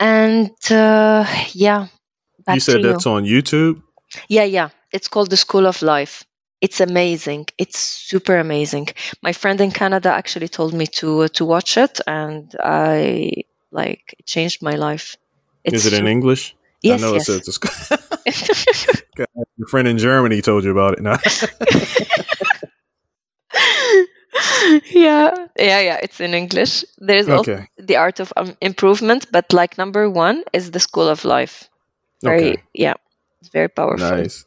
[0.00, 1.86] And uh, yeah
[2.48, 3.12] you said that's you.
[3.12, 3.82] on youtube?
[4.28, 4.70] Yeah yeah.
[4.92, 6.24] It's called the school of life.
[6.60, 7.46] It's amazing.
[7.58, 8.88] It's super amazing.
[9.22, 13.32] My friend in canada actually told me to uh, to watch it and i
[13.70, 15.16] like it changed my life.
[15.64, 16.54] It's is it in english?
[16.82, 17.28] Yes, i know yes.
[17.28, 17.46] it
[19.56, 21.18] Your friend in Germany told you about it now.
[24.90, 25.98] yeah, yeah, yeah.
[26.02, 26.84] It's in English.
[26.98, 27.52] There's okay.
[27.52, 31.68] also the art of um, improvement, but like number one is the school of life.
[32.22, 32.62] Very, okay.
[32.72, 32.94] yeah,
[33.40, 34.08] it's very powerful.
[34.08, 34.44] Nice.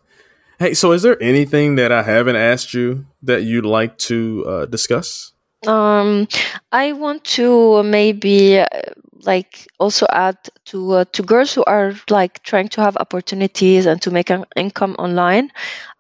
[0.58, 4.66] Hey, so is there anything that I haven't asked you that you'd like to uh,
[4.66, 5.34] discuss?
[5.68, 6.28] Um,
[6.72, 8.68] I want to maybe uh,
[9.26, 14.02] like also add to uh, to girls who are like trying to have opportunities and
[14.02, 15.52] to make an income online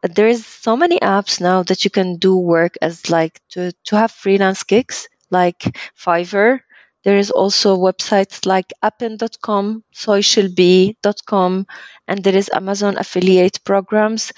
[0.03, 3.97] there is so many apps now that you can do work as like to to
[3.97, 5.61] have freelance gigs like
[5.97, 6.59] fiverr
[7.05, 11.67] There is also websites like appen.com, socialbee.com,
[12.09, 14.33] and there is Amazon affiliate programs.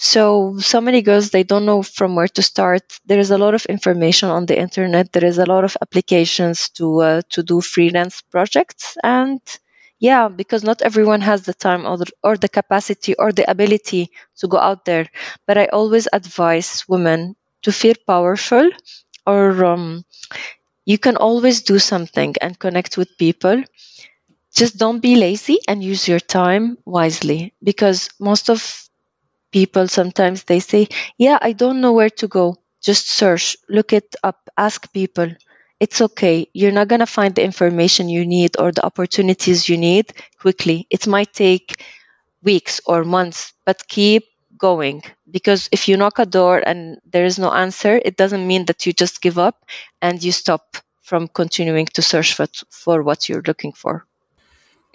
[0.00, 2.82] So, so many girls, they don't know from where to start.
[3.06, 5.12] There is a lot of information on the internet.
[5.12, 8.96] There is a lot of applications to, uh, to do freelance projects.
[9.04, 9.40] And
[10.00, 14.10] yeah, because not everyone has the time or the, or the capacity or the ability
[14.38, 15.06] to go out there.
[15.46, 18.70] But I always advise women to feel powerful
[19.26, 20.04] or um,
[20.86, 23.64] you can always do something and connect with people
[24.54, 28.89] just don't be lazy and use your time wisely because most of
[29.52, 30.88] people sometimes they say,
[31.18, 32.56] Yeah, I don't know where to go.
[32.82, 35.28] Just search, look it up, ask people.
[35.80, 36.48] It's okay.
[36.52, 40.86] You're not going to find the information you need or the opportunities you need quickly.
[40.90, 41.82] It might take
[42.42, 44.24] weeks or months, but keep
[44.58, 48.66] going because if you knock a door and there is no answer, it doesn't mean
[48.66, 49.64] that you just give up
[50.02, 54.06] and you stop from continuing to search for, for what you're looking for.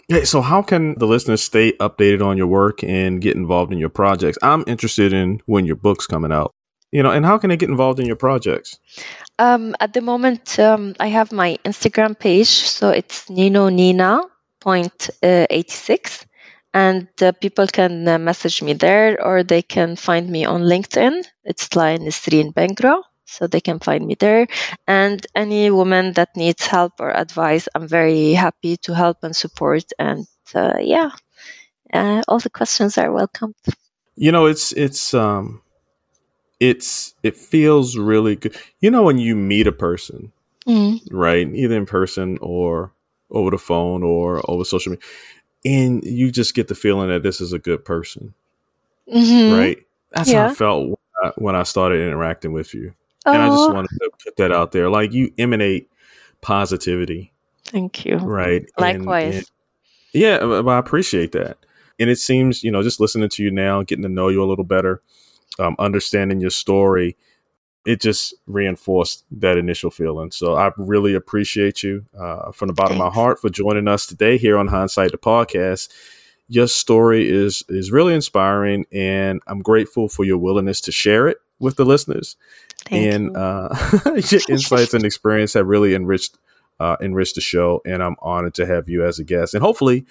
[0.07, 3.79] Yeah, so how can the listeners stay updated on your work and get involved in
[3.79, 4.37] your projects?
[4.43, 6.51] I'm interested in when your book's coming out.
[6.91, 8.79] You know, and how can they get involved in your projects?
[9.39, 14.21] Um, at the moment, um, I have my Instagram page, so it's Nino Nina
[14.65, 16.25] uh, eighty six,
[16.73, 21.25] and uh, people can uh, message me there, or they can find me on LinkedIn.
[21.43, 24.47] It's like Nesrine Bengra, so they can find me there.
[24.87, 29.91] And any woman that needs help or advice, I'm very happy to help and support.
[29.99, 31.11] And uh, yeah,
[31.93, 33.53] uh, all the questions are welcome.
[34.15, 35.61] You know, it's it's um,
[36.59, 38.55] it's it feels really good.
[38.79, 40.31] You know, when you meet a person,
[40.67, 41.01] mm.
[41.11, 42.91] right, either in person or
[43.31, 45.05] over the phone or over social media,
[45.65, 48.33] and you just get the feeling that this is a good person,
[49.11, 49.57] mm-hmm.
[49.57, 49.79] right?
[50.11, 50.45] That's yeah.
[50.45, 52.93] how I felt when I, when I started interacting with you.
[53.25, 54.89] And I just wanted to put that out there.
[54.89, 55.89] Like you emanate
[56.41, 57.33] positivity.
[57.65, 58.17] Thank you.
[58.17, 58.69] Right.
[58.77, 59.23] Likewise.
[59.23, 59.45] And, and
[60.13, 61.57] yeah, but I appreciate that.
[61.99, 64.45] And it seems, you know, just listening to you now, getting to know you a
[64.45, 65.01] little better,
[65.59, 67.17] um, understanding your story,
[67.85, 70.31] it just reinforced that initial feeling.
[70.31, 73.07] So I really appreciate you uh, from the bottom Thanks.
[73.07, 75.89] of my heart for joining us today here on Hindsight the podcast.
[76.47, 81.37] Your story is is really inspiring, and I'm grateful for your willingness to share it
[81.59, 82.35] with the listeners.
[82.85, 83.69] Thank and uh,
[84.05, 86.37] your insights and experience have really enriched
[86.79, 89.53] uh, enriched the show, and I'm honored to have you as a guest.
[89.53, 90.05] And hopefully,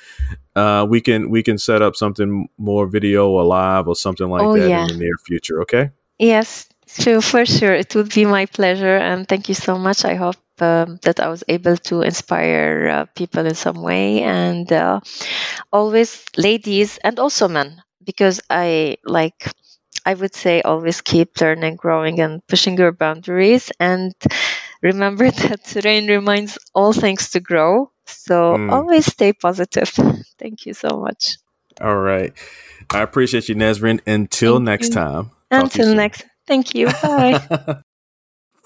[0.57, 4.43] uh, we can we can set up something more video or live or something like
[4.43, 4.83] oh, that yeah.
[4.83, 5.61] in the near future.
[5.63, 5.91] Okay.
[6.19, 7.75] Yes, sure, for sure.
[7.75, 10.05] It would be my pleasure, and thank you so much.
[10.05, 14.71] I hope um, that I was able to inspire uh, people in some way, and
[14.73, 15.01] uh,
[15.73, 19.53] always ladies and also men, because I like
[20.05, 23.73] I would say always keep learning, growing, and pushing your boundaries.
[23.81, 24.15] And
[24.83, 27.91] remember that rain reminds all things to grow.
[28.07, 28.71] So mm.
[28.71, 29.89] always stay positive.
[30.39, 31.37] Thank you so much.
[31.81, 32.33] All right.
[32.93, 34.01] I appreciate you, Nesrine.
[34.07, 34.95] Until Thank next you.
[34.95, 35.31] time.
[35.51, 36.25] Until next.
[36.47, 36.87] Thank you.
[37.03, 37.83] Bye.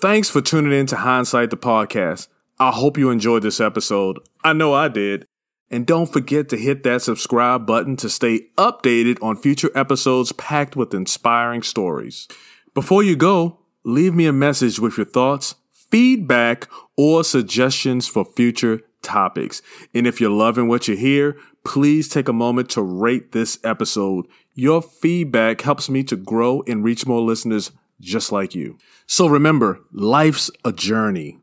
[0.00, 2.28] Thanks for tuning in to Hindsight the podcast.
[2.58, 4.18] I hope you enjoyed this episode.
[4.42, 5.26] I know I did.
[5.70, 10.76] And don't forget to hit that subscribe button to stay updated on future episodes packed
[10.76, 12.26] with inspiring stories.
[12.74, 18.80] Before you go, leave me a message with your thoughts, feedback, or suggestions for future
[19.02, 19.60] topics.
[19.94, 24.26] And if you're loving what you hear, please take a moment to rate this episode.
[24.54, 28.78] Your feedback helps me to grow and reach more listeners just like you.
[29.06, 31.38] So remember, life's a journey.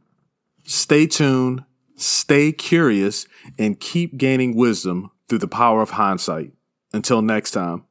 [0.64, 1.64] Stay tuned
[1.96, 3.28] Stay curious
[3.58, 6.52] and keep gaining wisdom through the power of hindsight.
[6.94, 7.86] Until next time.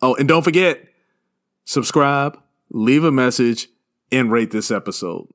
[0.00, 0.88] Oh, and don't forget
[1.64, 2.38] subscribe,
[2.70, 3.68] leave a message,
[4.10, 5.28] and rate this episode.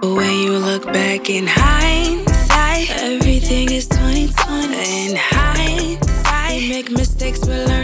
[0.00, 5.10] When you look back in hindsight, everything is 2020.
[5.10, 7.77] In hindsight, make mistakes, we learn.